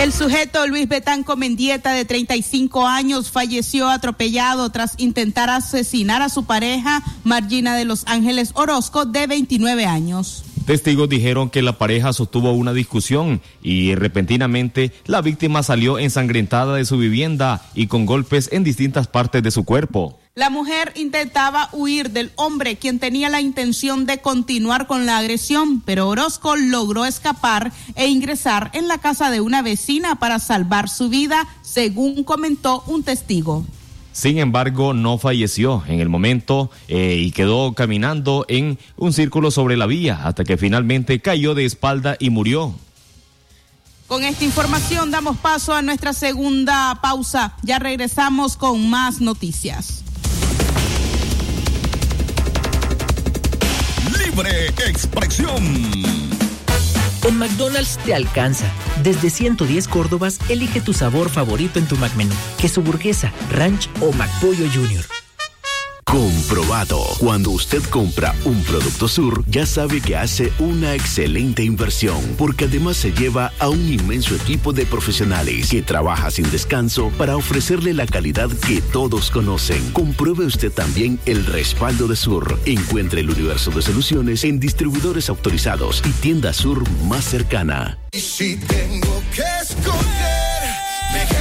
El 0.02 0.12
sujeto 0.12 0.66
Luis 0.66 0.88
Betanco 0.88 1.38
Mendieta, 1.38 1.94
de 1.94 2.06
35 2.06 2.88
años, 2.88 3.30
falleció 3.30 3.88
atropellado 3.88 4.72
tras 4.72 4.96
intentar 4.98 5.52
asesinar 5.52 6.24
a 6.24 6.30
su 6.30 6.46
pareja, 6.46 7.04
Margina 7.24 7.76
de 7.76 7.86
Los 7.86 8.08
Ángeles 8.08 8.50
Orozco, 8.56 9.06
de 9.06 9.28
29 9.28 9.86
años. 9.86 10.44
Testigos 10.66 11.08
dijeron 11.08 11.52
que 11.52 11.62
la 11.62 11.78
pareja 11.78 12.14
sostuvo 12.14 12.52
una 12.52 12.74
discusión 12.74 13.42
y 13.62 13.94
repentinamente 13.94 14.92
la 15.06 15.22
víctima 15.22 15.62
salió 15.62 16.00
ensangrentada 16.00 16.78
de 16.78 16.86
su 16.86 16.98
vivienda 16.98 17.62
y 17.76 17.86
con 17.86 18.08
golpes 18.08 18.50
en 18.52 18.64
distintas 18.64 19.06
partes 19.06 19.44
de 19.44 19.52
su 19.52 19.66
cuerpo. 19.66 20.18
La 20.34 20.50
mujer 20.50 20.94
intentaba 20.96 21.68
huir 21.74 22.12
del 22.12 22.32
hombre, 22.38 22.78
quien 22.78 23.00
tenía 23.00 23.28
la 23.28 23.42
intención 23.42 24.06
de 24.06 24.20
continuar 24.20 24.88
con 24.88 25.06
la 25.06 25.18
agresión, 25.18 25.82
pero 25.82 26.08
Orozco 26.08 26.56
logró 26.56 27.04
escapar 27.04 27.74
e 27.96 28.08
ingresar 28.08 28.72
en 28.74 28.88
la 28.88 29.00
casa 29.00 29.30
de 29.30 29.42
una 29.42 29.62
vecina 29.62 30.16
para 30.16 30.40
salvar 30.40 30.88
su 30.88 31.10
vida, 31.10 31.50
según 31.64 32.24
comentó 32.24 32.82
un 32.88 33.04
testigo. 33.04 33.66
Sin 34.14 34.38
embargo, 34.38 34.94
no 34.94 35.18
falleció 35.18 35.84
en 35.90 36.00
el 36.00 36.08
momento 36.08 36.72
eh, 36.88 37.18
y 37.20 37.32
quedó 37.32 37.74
caminando 37.74 38.46
en 38.48 38.80
un 38.96 39.12
círculo 39.12 39.52
sobre 39.52 39.76
la 39.76 39.86
vía 39.86 40.22
hasta 40.24 40.46
que 40.46 40.56
finalmente 40.56 41.20
cayó 41.20 41.56
de 41.56 41.66
espalda 41.66 42.16
y 42.20 42.30
murió. 42.30 42.74
Con 44.08 44.24
esta 44.24 44.46
información 44.46 45.12
damos 45.12 45.38
paso 45.38 45.74
a 45.74 45.82
nuestra 45.82 46.14
segunda 46.14 47.00
pausa. 47.02 47.58
Ya 47.64 47.80
regresamos 47.80 48.56
con 48.56 48.90
más 48.90 49.20
noticias. 49.20 50.06
Expresión. 54.88 55.64
En 57.24 57.38
McDonald's 57.38 57.98
te 58.06 58.14
alcanza. 58.14 58.66
Desde 59.04 59.30
110 59.30 59.88
Córdobas, 59.88 60.40
elige 60.50 60.82
tu 60.82 60.94
sabor 60.94 61.30
favorito 61.30 61.80
en 61.80 61.88
tu 61.88 61.98
McMenú. 61.98 62.34
Queso 62.58 62.82
burguesa, 62.82 63.32
ranch 63.52 63.90
o 64.00 64.12
McPollo 64.12 64.66
Junior. 64.74 65.21
Comprobado. 66.12 67.00
Cuando 67.20 67.52
usted 67.52 67.82
compra 67.84 68.36
un 68.44 68.62
producto 68.64 69.08
Sur, 69.08 69.46
ya 69.48 69.66
sabe 69.66 70.02
que 70.02 70.18
hace 70.18 70.52
una 70.60 70.94
excelente 70.94 71.64
inversión, 71.64 72.20
porque 72.38 72.66
además 72.66 72.98
se 72.98 73.14
lleva 73.14 73.54
a 73.60 73.70
un 73.70 73.90
inmenso 73.90 74.36
equipo 74.36 74.74
de 74.74 74.86
profesionales 74.86 75.70
que 75.70 75.82
trabaja 75.82 76.30
sin 76.30 76.52
descanso 76.52 77.14
para 77.18 77.38
ofrecerle 77.38 77.94
la 77.94 78.06
calidad 78.06 78.50
que 78.68 78.82
todos 78.82 79.32
conocen. 79.32 79.90
Compruebe 79.94 80.46
usted 80.46 80.74
también 80.74 81.18
el 81.26 81.46
respaldo 81.46 82.10
de 82.10 82.18
Sur. 82.18 82.60
Encuentre 82.66 83.22
el 83.22 83.30
universo 83.30 83.72
de 83.72 83.82
soluciones 83.82 84.44
en 84.44 84.60
distribuidores 84.60 85.30
autorizados 85.30 86.04
y 86.06 86.10
tienda 86.10 86.52
Sur 86.52 86.84
más 87.06 87.24
cercana. 87.24 88.00
si 88.12 88.58
tengo 88.58 89.24
que 89.34 89.44
escoger, 89.62 91.41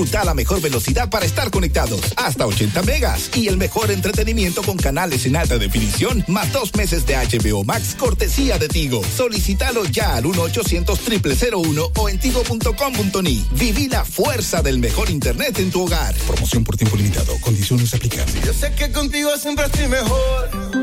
Disfruta 0.00 0.24
la 0.24 0.32
mejor 0.32 0.62
velocidad 0.62 1.10
para 1.10 1.26
estar 1.26 1.50
conectados, 1.50 2.00
hasta 2.16 2.46
80 2.46 2.82
megas 2.84 3.30
y 3.36 3.48
el 3.48 3.58
mejor 3.58 3.90
entretenimiento 3.90 4.62
con 4.62 4.78
canales 4.78 5.26
en 5.26 5.36
alta 5.36 5.58
definición, 5.58 6.24
más 6.26 6.50
dos 6.54 6.74
meses 6.74 7.04
de 7.04 7.16
HBO 7.16 7.64
Max 7.64 7.96
cortesía 7.98 8.56
de 8.56 8.68
Tigo. 8.68 9.02
Solicítalo 9.04 9.84
ya 9.84 10.16
al 10.16 10.24
1-800-0001 10.24 11.90
o 11.94 12.08
en 12.08 12.18
tigo.com.ni. 12.18 13.44
Viví 13.50 13.88
la 13.88 14.06
fuerza 14.06 14.62
del 14.62 14.78
mejor 14.78 15.10
internet 15.10 15.58
en 15.58 15.70
tu 15.70 15.82
hogar. 15.82 16.14
Promoción 16.26 16.64
por 16.64 16.78
tiempo 16.78 16.96
limitado. 16.96 17.38
Condiciones 17.42 17.92
aplicables. 17.92 18.42
Yo 18.42 18.54
sé 18.54 18.72
que 18.72 18.90
contigo 18.92 19.36
siempre 19.36 19.66
estoy 19.66 19.86
mejor 19.86 20.80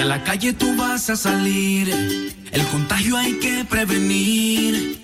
a 0.00 0.06
la 0.06 0.22
calle 0.22 0.52
tú 0.52 0.76
vas 0.76 1.08
a 1.08 1.16
salir, 1.16 1.88
el 2.52 2.66
contagio 2.66 3.16
hay 3.16 3.38
que 3.38 3.64
prevenir. 3.64 5.03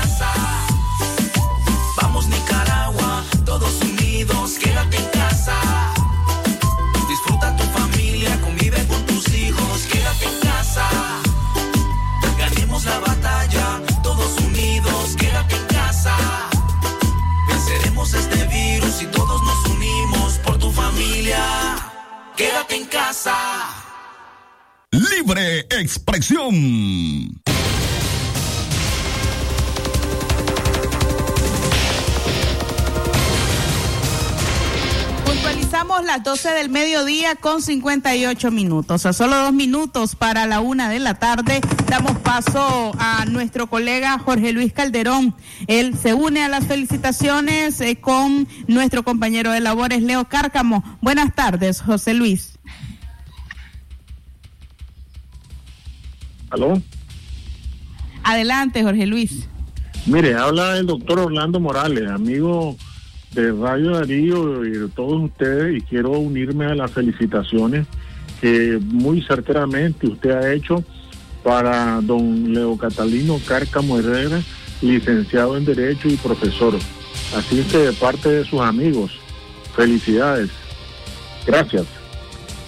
Libre 25.21 25.59
expresión. 25.69 27.39
Puntualizamos 35.23 36.03
las 36.05 36.23
12 36.23 36.49
del 36.53 36.69
mediodía 36.69 37.35
con 37.35 37.61
58 37.61 38.49
minutos. 38.49 39.05
A 39.05 39.13
solo 39.13 39.35
dos 39.35 39.53
minutos 39.53 40.15
para 40.15 40.47
la 40.47 40.59
una 40.59 40.89
de 40.89 40.97
la 40.97 41.13
tarde, 41.13 41.61
damos 41.87 42.17
paso 42.17 42.91
a 42.97 43.25
nuestro 43.25 43.67
colega 43.67 44.17
Jorge 44.17 44.53
Luis 44.53 44.73
Calderón. 44.73 45.35
Él 45.67 45.95
se 46.01 46.15
une 46.15 46.41
a 46.41 46.49
las 46.49 46.65
felicitaciones 46.65 47.79
eh, 47.81 47.97
con 47.97 48.47
nuestro 48.65 49.03
compañero 49.03 49.51
de 49.51 49.59
labores, 49.59 50.01
Leo 50.01 50.27
Cárcamo. 50.27 50.83
Buenas 50.99 51.35
tardes, 51.35 51.79
José 51.79 52.15
Luis. 52.15 52.57
¿Aló? 56.51 56.81
Adelante, 58.23 58.83
Jorge 58.83 59.07
Luis. 59.07 59.47
Mire, 60.05 60.35
habla 60.35 60.77
el 60.77 60.85
doctor 60.85 61.19
Orlando 61.19 61.59
Morales, 61.59 62.09
amigo 62.09 62.75
de 63.31 63.51
Radio 63.51 63.91
Darío 63.91 64.65
y 64.65 64.71
de 64.71 64.89
todos 64.89 65.23
ustedes, 65.23 65.77
y 65.77 65.81
quiero 65.81 66.11
unirme 66.11 66.65
a 66.65 66.75
las 66.75 66.91
felicitaciones 66.91 67.87
que 68.41 68.79
muy 68.83 69.21
certeramente 69.21 70.07
usted 70.07 70.31
ha 70.31 70.53
hecho 70.53 70.83
para 71.43 72.01
don 72.01 72.53
Leo 72.53 72.77
Catalino 72.77 73.39
Cárcamo 73.47 73.97
Herrera, 73.97 74.41
licenciado 74.81 75.57
en 75.57 75.65
Derecho 75.65 76.09
y 76.09 76.17
profesor. 76.17 76.77
Así 77.35 77.63
que 77.71 77.77
de 77.77 77.93
parte 77.93 78.29
de 78.29 78.43
sus 78.43 78.59
amigos, 78.59 79.11
felicidades. 79.75 80.49
Gracias. 81.45 82.00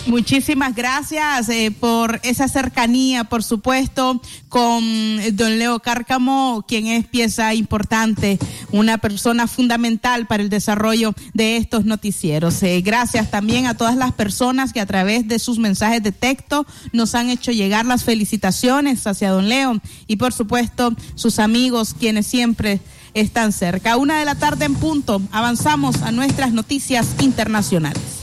Muchísimas 0.05 0.75
gracias 0.75 1.47
eh, 1.47 1.71
por 1.71 2.19
esa 2.23 2.49
cercanía, 2.49 3.23
por 3.23 3.41
supuesto, 3.41 4.21
con 4.49 4.83
don 5.31 5.57
Leo 5.57 5.79
Cárcamo, 5.79 6.65
quien 6.67 6.87
es 6.87 7.05
pieza 7.05 7.53
importante, 7.53 8.37
una 8.71 8.97
persona 8.97 9.47
fundamental 9.47 10.27
para 10.27 10.43
el 10.43 10.49
desarrollo 10.49 11.13
de 11.33 11.55
estos 11.55 11.85
noticieros. 11.85 12.61
Eh, 12.63 12.81
gracias 12.81 13.31
también 13.31 13.65
a 13.65 13.77
todas 13.77 13.95
las 13.95 14.11
personas 14.11 14.73
que 14.73 14.81
a 14.81 14.85
través 14.85 15.25
de 15.29 15.39
sus 15.39 15.57
mensajes 15.57 16.03
de 16.03 16.11
texto 16.11 16.65
nos 16.91 17.15
han 17.15 17.29
hecho 17.29 17.53
llegar 17.53 17.85
las 17.85 18.03
felicitaciones 18.03 19.07
hacia 19.07 19.31
don 19.31 19.47
Leo 19.47 19.79
y, 20.07 20.17
por 20.17 20.33
supuesto, 20.33 20.93
sus 21.15 21.39
amigos, 21.39 21.95
quienes 21.97 22.27
siempre 22.27 22.81
están 23.13 23.53
cerca. 23.53 23.95
Una 23.95 24.19
de 24.19 24.25
la 24.25 24.35
tarde 24.35 24.65
en 24.65 24.75
punto, 24.75 25.21
avanzamos 25.31 26.01
a 26.01 26.11
nuestras 26.11 26.51
noticias 26.51 27.07
internacionales. 27.21 28.22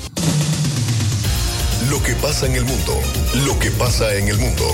Lo 1.91 2.01
que 2.05 2.15
pasa 2.15 2.47
en 2.47 2.55
el 2.55 2.65
mundo, 2.65 3.01
lo 3.45 3.59
que 3.59 3.73
pasa 3.73 4.15
en 4.15 4.29
el 4.29 4.39
mundo. 4.39 4.65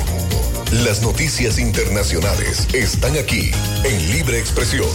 Las 0.85 1.01
noticias 1.01 1.59
internacionales 1.59 2.69
están 2.75 3.17
aquí 3.17 3.51
en 3.85 4.13
Libre 4.13 4.39
Expresión. 4.39 4.87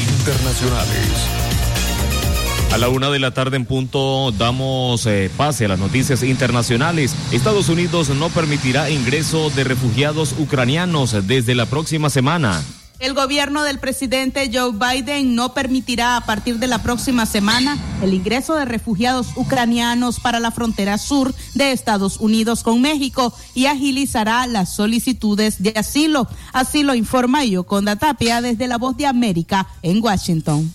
Internacionales. 0.00 1.08
A 2.72 2.78
la 2.78 2.88
una 2.88 3.10
de 3.10 3.18
la 3.18 3.32
tarde 3.32 3.56
en 3.56 3.64
punto 3.64 4.30
damos 4.30 5.06
eh, 5.06 5.28
pase 5.36 5.64
a 5.64 5.68
las 5.68 5.80
noticias 5.80 6.22
internacionales. 6.22 7.16
Estados 7.32 7.68
Unidos 7.68 8.10
no 8.10 8.28
permitirá 8.28 8.90
ingreso 8.90 9.50
de 9.50 9.64
refugiados 9.64 10.36
ucranianos 10.38 11.26
desde 11.26 11.56
la 11.56 11.66
próxima 11.66 12.10
semana. 12.10 12.62
El 12.98 13.14
gobierno 13.14 13.62
del 13.62 13.78
presidente 13.78 14.50
Joe 14.52 14.72
Biden 14.72 15.36
no 15.36 15.54
permitirá 15.54 16.16
a 16.16 16.26
partir 16.26 16.58
de 16.58 16.66
la 16.66 16.82
próxima 16.82 17.26
semana 17.26 17.78
el 18.02 18.12
ingreso 18.12 18.56
de 18.56 18.64
refugiados 18.64 19.28
ucranianos 19.36 20.18
para 20.18 20.40
la 20.40 20.50
frontera 20.50 20.98
sur 20.98 21.32
de 21.54 21.70
Estados 21.70 22.16
Unidos 22.16 22.64
con 22.64 22.80
México 22.80 23.32
y 23.54 23.66
agilizará 23.66 24.48
las 24.48 24.72
solicitudes 24.74 25.62
de 25.62 25.74
asilo. 25.76 26.26
Así 26.52 26.82
lo 26.82 26.96
informa 26.96 27.44
Yoconda 27.44 27.94
Tapia 27.94 28.40
desde 28.40 28.66
La 28.66 28.78
Voz 28.78 28.96
de 28.96 29.06
América 29.06 29.68
en 29.82 30.02
Washington. 30.02 30.74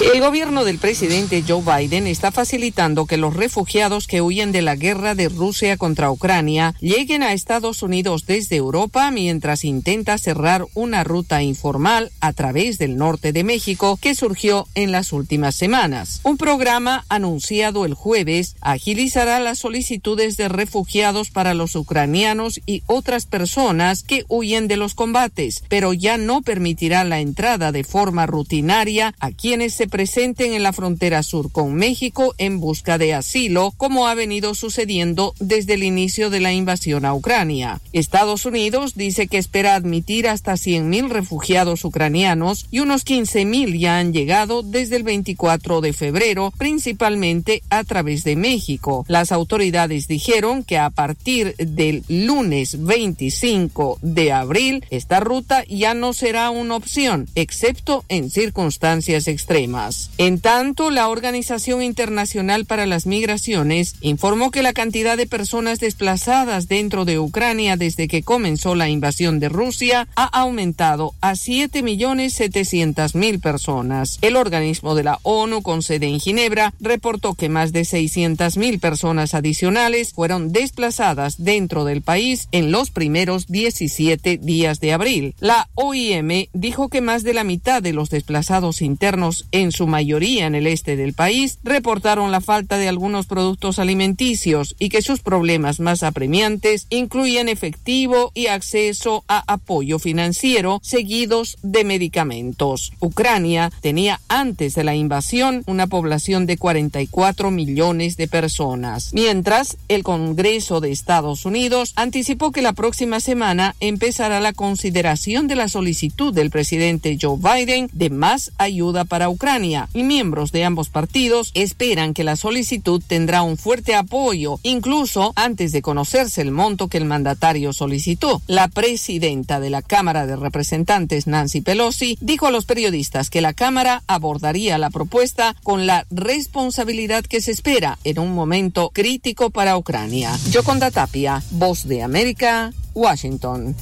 El 0.00 0.20
gobierno 0.20 0.64
del 0.64 0.78
presidente 0.78 1.42
Joe 1.46 1.60
Biden 1.60 2.06
está 2.06 2.30
facilitando 2.30 3.06
que 3.06 3.16
los 3.16 3.34
refugiados 3.34 4.06
que 4.06 4.22
huyen 4.22 4.52
de 4.52 4.62
la 4.62 4.76
guerra 4.76 5.16
de 5.16 5.28
Rusia 5.28 5.76
contra 5.76 6.08
Ucrania 6.12 6.76
lleguen 6.78 7.24
a 7.24 7.32
Estados 7.32 7.82
Unidos 7.82 8.24
desde 8.24 8.54
Europa 8.54 9.10
mientras 9.10 9.64
intenta 9.64 10.16
cerrar 10.16 10.64
una 10.74 11.02
ruta 11.02 11.42
informal 11.42 12.12
a 12.20 12.32
través 12.32 12.78
del 12.78 12.96
norte 12.96 13.32
de 13.32 13.42
México 13.42 13.98
que 14.00 14.14
surgió 14.14 14.68
en 14.76 14.92
las 14.92 15.12
últimas 15.12 15.56
semanas. 15.56 16.20
Un 16.22 16.36
programa 16.36 17.04
anunciado 17.08 17.84
el 17.84 17.94
jueves 17.94 18.54
agilizará 18.60 19.40
las 19.40 19.58
solicitudes 19.58 20.36
de 20.36 20.48
refugiados 20.48 21.30
para 21.30 21.54
los 21.54 21.74
ucranianos 21.74 22.60
y 22.66 22.84
otras 22.86 23.26
personas 23.26 24.04
que 24.04 24.24
huyen 24.28 24.68
de 24.68 24.76
los 24.76 24.94
combates, 24.94 25.64
pero 25.68 25.92
ya 25.92 26.18
no 26.18 26.42
permitirá 26.42 27.02
la 27.02 27.18
entrada 27.18 27.72
de 27.72 27.82
forma 27.82 28.26
rutinaria 28.26 29.12
a 29.18 29.32
quienes 29.32 29.74
se 29.74 29.87
presenten 29.88 30.52
en 30.52 30.62
la 30.62 30.72
frontera 30.72 31.22
sur 31.22 31.50
con 31.52 31.74
México 31.74 32.34
en 32.38 32.60
busca 32.60 32.98
de 32.98 33.14
asilo, 33.14 33.72
como 33.76 34.06
ha 34.06 34.14
venido 34.14 34.54
sucediendo 34.54 35.34
desde 35.38 35.74
el 35.74 35.82
inicio 35.82 36.30
de 36.30 36.40
la 36.40 36.52
invasión 36.52 37.04
a 37.04 37.14
Ucrania. 37.14 37.80
Estados 37.92 38.46
Unidos 38.46 38.94
dice 38.94 39.26
que 39.26 39.38
espera 39.38 39.74
admitir 39.74 40.28
hasta 40.28 40.52
100.000 40.52 41.08
refugiados 41.08 41.84
ucranianos 41.84 42.66
y 42.70 42.80
unos 42.80 43.04
15.000 43.04 43.78
ya 43.78 43.98
han 43.98 44.12
llegado 44.12 44.62
desde 44.62 44.96
el 44.96 45.02
24 45.02 45.80
de 45.80 45.92
febrero, 45.92 46.52
principalmente 46.56 47.62
a 47.70 47.84
través 47.84 48.24
de 48.24 48.36
México. 48.36 49.04
Las 49.08 49.32
autoridades 49.32 50.08
dijeron 50.08 50.64
que 50.64 50.78
a 50.78 50.90
partir 50.90 51.54
del 51.56 52.04
lunes 52.08 52.84
25 52.84 53.98
de 54.02 54.32
abril, 54.32 54.84
esta 54.90 55.20
ruta 55.20 55.64
ya 55.68 55.94
no 55.94 56.12
será 56.12 56.50
una 56.50 56.76
opción, 56.76 57.28
excepto 57.34 58.04
en 58.08 58.30
circunstancias 58.30 59.28
extremas. 59.28 59.77
En 60.18 60.40
tanto, 60.40 60.90
la 60.90 61.08
Organización 61.08 61.82
Internacional 61.82 62.64
para 62.64 62.86
las 62.86 63.06
Migraciones 63.06 63.94
informó 64.00 64.50
que 64.50 64.62
la 64.62 64.72
cantidad 64.72 65.16
de 65.16 65.28
personas 65.28 65.78
desplazadas 65.78 66.66
dentro 66.66 67.04
de 67.04 67.20
Ucrania 67.20 67.76
desde 67.76 68.08
que 68.08 68.22
comenzó 68.22 68.74
la 68.74 68.88
invasión 68.88 69.38
de 69.38 69.48
Rusia 69.48 70.08
ha 70.16 70.24
aumentado 70.24 71.14
a 71.20 71.34
7.700.000 71.34 73.40
personas. 73.40 74.18
El 74.20 74.34
organismo 74.34 74.96
de 74.96 75.04
la 75.04 75.20
ONU 75.22 75.62
con 75.62 75.82
sede 75.82 76.08
en 76.08 76.18
Ginebra 76.18 76.74
reportó 76.80 77.34
que 77.34 77.48
más 77.48 77.72
de 77.72 77.82
600.000 77.82 78.80
personas 78.80 79.34
adicionales 79.34 80.12
fueron 80.12 80.52
desplazadas 80.52 81.44
dentro 81.44 81.84
del 81.84 82.02
país 82.02 82.48
en 82.50 82.72
los 82.72 82.90
primeros 82.90 83.46
17 83.46 84.38
días 84.38 84.80
de 84.80 84.92
abril. 84.92 85.36
La 85.38 85.68
OIM 85.74 86.48
dijo 86.52 86.88
que 86.88 87.00
más 87.00 87.22
de 87.22 87.34
la 87.34 87.44
mitad 87.44 87.80
de 87.80 87.92
los 87.92 88.10
desplazados 88.10 88.82
internos 88.82 89.46
en 89.52 89.67
en 89.68 89.72
su 89.72 89.86
mayoría 89.86 90.46
en 90.46 90.54
el 90.54 90.66
este 90.66 90.96
del 90.96 91.12
país, 91.12 91.58
reportaron 91.62 92.32
la 92.32 92.40
falta 92.40 92.78
de 92.78 92.88
algunos 92.88 93.26
productos 93.26 93.78
alimenticios 93.78 94.74
y 94.78 94.88
que 94.88 95.02
sus 95.02 95.20
problemas 95.20 95.78
más 95.78 96.02
apremiantes 96.02 96.86
incluyen 96.88 97.50
efectivo 97.50 98.32
y 98.34 98.46
acceso 98.46 99.24
a 99.28 99.44
apoyo 99.52 99.98
financiero 99.98 100.80
seguidos 100.82 101.58
de 101.62 101.84
medicamentos. 101.84 102.92
Ucrania 102.98 103.70
tenía 103.82 104.20
antes 104.28 104.74
de 104.74 104.84
la 104.84 104.94
invasión 104.94 105.64
una 105.66 105.86
población 105.86 106.46
de 106.46 106.56
44 106.56 107.50
millones 107.50 108.16
de 108.16 108.26
personas, 108.26 109.12
mientras 109.12 109.76
el 109.88 110.02
Congreso 110.02 110.80
de 110.80 110.92
Estados 110.92 111.44
Unidos 111.44 111.92
anticipó 111.94 112.52
que 112.52 112.62
la 112.62 112.72
próxima 112.72 113.20
semana 113.20 113.76
empezará 113.80 114.40
la 114.40 114.54
consideración 114.54 115.46
de 115.46 115.56
la 115.56 115.68
solicitud 115.68 116.32
del 116.32 116.48
presidente 116.48 117.18
Joe 117.20 117.36
Biden 117.36 117.90
de 117.92 118.08
más 118.08 118.52
ayuda 118.56 119.04
para 119.04 119.28
Ucrania 119.28 119.57
y 119.58 120.04
miembros 120.04 120.52
de 120.52 120.64
ambos 120.64 120.88
partidos 120.88 121.50
esperan 121.54 122.14
que 122.14 122.22
la 122.22 122.36
solicitud 122.36 123.02
tendrá 123.04 123.42
un 123.42 123.56
fuerte 123.56 123.96
apoyo, 123.96 124.60
incluso 124.62 125.32
antes 125.34 125.72
de 125.72 125.82
conocerse 125.82 126.42
el 126.42 126.52
monto 126.52 126.86
que 126.86 126.98
el 126.98 127.06
mandatario 127.06 127.72
solicitó. 127.72 128.40
La 128.46 128.68
presidenta 128.68 129.58
de 129.58 129.70
la 129.70 129.82
Cámara 129.82 130.26
de 130.26 130.36
Representantes, 130.36 131.26
Nancy 131.26 131.60
Pelosi, 131.60 132.16
dijo 132.20 132.46
a 132.46 132.52
los 132.52 132.66
periodistas 132.66 133.30
que 133.30 133.40
la 133.40 133.52
Cámara 133.52 134.04
abordaría 134.06 134.78
la 134.78 134.90
propuesta 134.90 135.56
con 135.64 135.88
la 135.88 136.06
responsabilidad 136.10 137.24
que 137.24 137.40
se 137.40 137.50
espera 137.50 137.98
en 138.04 138.20
un 138.20 138.34
momento 138.34 138.90
crítico 138.94 139.50
para 139.50 139.76
Ucrania. 139.76 140.38
Yoconda 140.52 140.92
Tapia, 140.92 141.42
Voz 141.50 141.88
de 141.88 142.04
América, 142.04 142.72
Washington. 142.94 143.74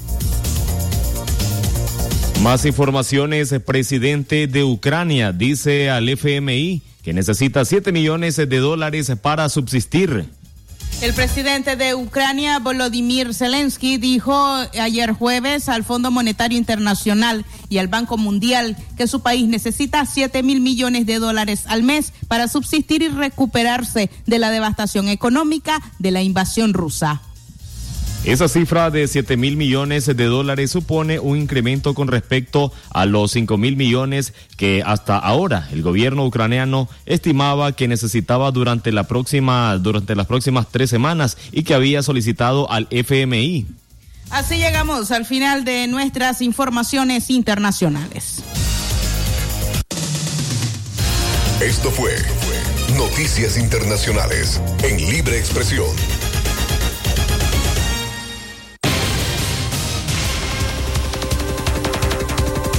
Más 2.43 2.65
informaciones, 2.67 3.55
presidente 3.65 4.47
de 4.47 4.63
Ucrania 4.63 5.33
dice 5.33 5.91
al 5.91 6.09
FMI 6.09 6.83
que 7.03 7.13
necesita 7.13 7.65
7 7.65 7.93
millones 7.93 8.37
de 8.37 8.59
dólares 8.59 9.11
para 9.21 9.49
subsistir. 9.49 10.29
El 11.03 11.13
presidente 11.13 11.77
de 11.77 11.95
Ucrania, 11.95 12.59
Volodymyr 12.59 13.35
Zelensky, 13.35 13.97
dijo 13.97 14.35
ayer 14.81 15.13
jueves 15.13 15.69
al 15.69 15.85
Fondo 15.85 16.11
Monetario 16.11 16.57
Internacional 16.57 17.45
y 17.69 17.79
al 17.79 17.89
Banco 17.89 18.17
Mundial 18.17 18.77
que 18.97 19.07
su 19.07 19.21
país 19.21 19.47
necesita 19.47 20.07
7 20.07 20.43
mil 20.43 20.61
millones 20.61 21.05
de 21.05 21.19
dólares 21.19 21.65
al 21.67 21.83
mes 21.83 22.13
para 22.29 22.49
subsistir 22.49 23.03
y 23.03 23.09
recuperarse 23.09 24.11
de 24.27 24.39
la 24.39 24.51
devastación 24.51 25.09
económica 25.09 25.81
de 25.99 26.11
la 26.13 26.23
invasión 26.23 26.75
rusa. 26.75 27.23
Esa 28.27 28.49
cifra 28.49 28.91
de 28.91 29.07
7 29.07 29.37
mil 29.37 29.57
millones 29.57 30.05
de 30.05 30.25
dólares 30.25 30.73
supone 30.73 31.21
un 31.21 31.39
incremento 31.39 31.95
con 31.95 32.09
respecto 32.09 32.73
a 32.91 33.07
los 33.07 33.31
5 33.31 33.57
mil 33.57 33.77
millones 33.77 34.35
que 34.57 34.83
hasta 34.85 35.17
ahora 35.17 35.69
el 35.71 35.83
gobierno 35.83 36.27
ucraniano 36.27 36.89
estimaba 37.07 37.71
que 37.71 37.87
necesitaba 37.87 38.51
durante, 38.51 38.91
la 38.91 39.05
próxima, 39.05 39.79
durante 39.79 40.17
las 40.17 40.27
próximas 40.27 40.67
tres 40.73 40.91
semanas 40.91 41.39
y 41.53 41.63
que 41.63 41.75
había 41.75 42.03
solicitado 42.03 42.69
al 42.69 42.89
FMI. 42.91 43.65
Así 44.31 44.57
llegamos 44.57 45.13
al 45.13 45.25
final 45.25 45.65
de 45.65 45.87
nuestras 45.87 46.43
informaciones 46.43 47.31
internacionales. 47.31 48.43
Esto 51.61 51.93
fue 51.93 52.11
Noticias 52.97 53.57
Internacionales 53.57 54.61
en 54.83 54.97
Libre 54.97 55.39
Expresión. 55.39 55.87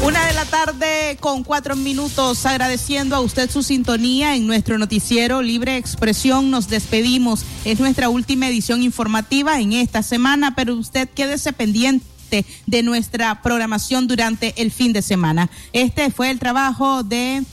Una 0.08 0.26
de 0.26 0.34
la 0.36 0.46
tarde 0.46 1.18
con 1.20 1.44
cuatro 1.44 1.76
minutos, 1.76 2.46
agradeciendo 2.46 3.14
a 3.14 3.20
usted 3.20 3.52
su 3.52 3.62
sintonía 3.62 4.38
en 4.38 4.48
nuestro 4.48 4.78
noticiero 4.78 5.42
Libre 5.42 5.76
Expresión. 5.76 6.50
Nos 6.50 6.70
despedimos. 6.70 7.44
Es 7.66 7.82
nuestra 7.82 8.08
última 8.08 8.48
edición 8.48 8.84
informativa 8.84 9.60
en 9.60 9.74
esta 9.74 10.04
semana, 10.04 10.56
pero 10.56 10.76
usted 10.76 11.10
quédese 11.10 11.52
pendiente 11.52 12.46
de 12.68 12.84
nuestra 12.84 13.42
programación 13.42 14.08
durante 14.08 14.54
el 14.62 14.72
fin 14.72 14.94
de 14.94 15.02
semana. 15.02 15.50
Este 15.74 16.10
fue 16.10 16.30
el 16.30 16.40
trabajo 16.40 17.04
de 17.04 17.44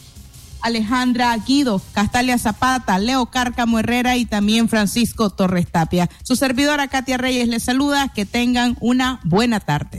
Alejandra 0.62 1.37
Guido, 1.38 1.83
Castalia 1.93 2.38
Zapata, 2.38 3.01
Leo 3.01 3.27
Cárcamo 3.27 3.81
Herrera 3.81 4.17
y 4.17 4.27
también 4.27 4.69
Francisco 4.69 5.29
Torres 5.29 5.67
Tapia. 5.73 6.09
Su 6.23 6.37
servidora 6.37 6.87
Katia 6.87 7.17
Reyes 7.17 7.49
les 7.49 7.64
saluda. 7.64 8.12
Que 8.14 8.25
tengan 8.27 8.77
una 8.79 9.19
buena 9.25 9.59
tarde. 9.59 9.99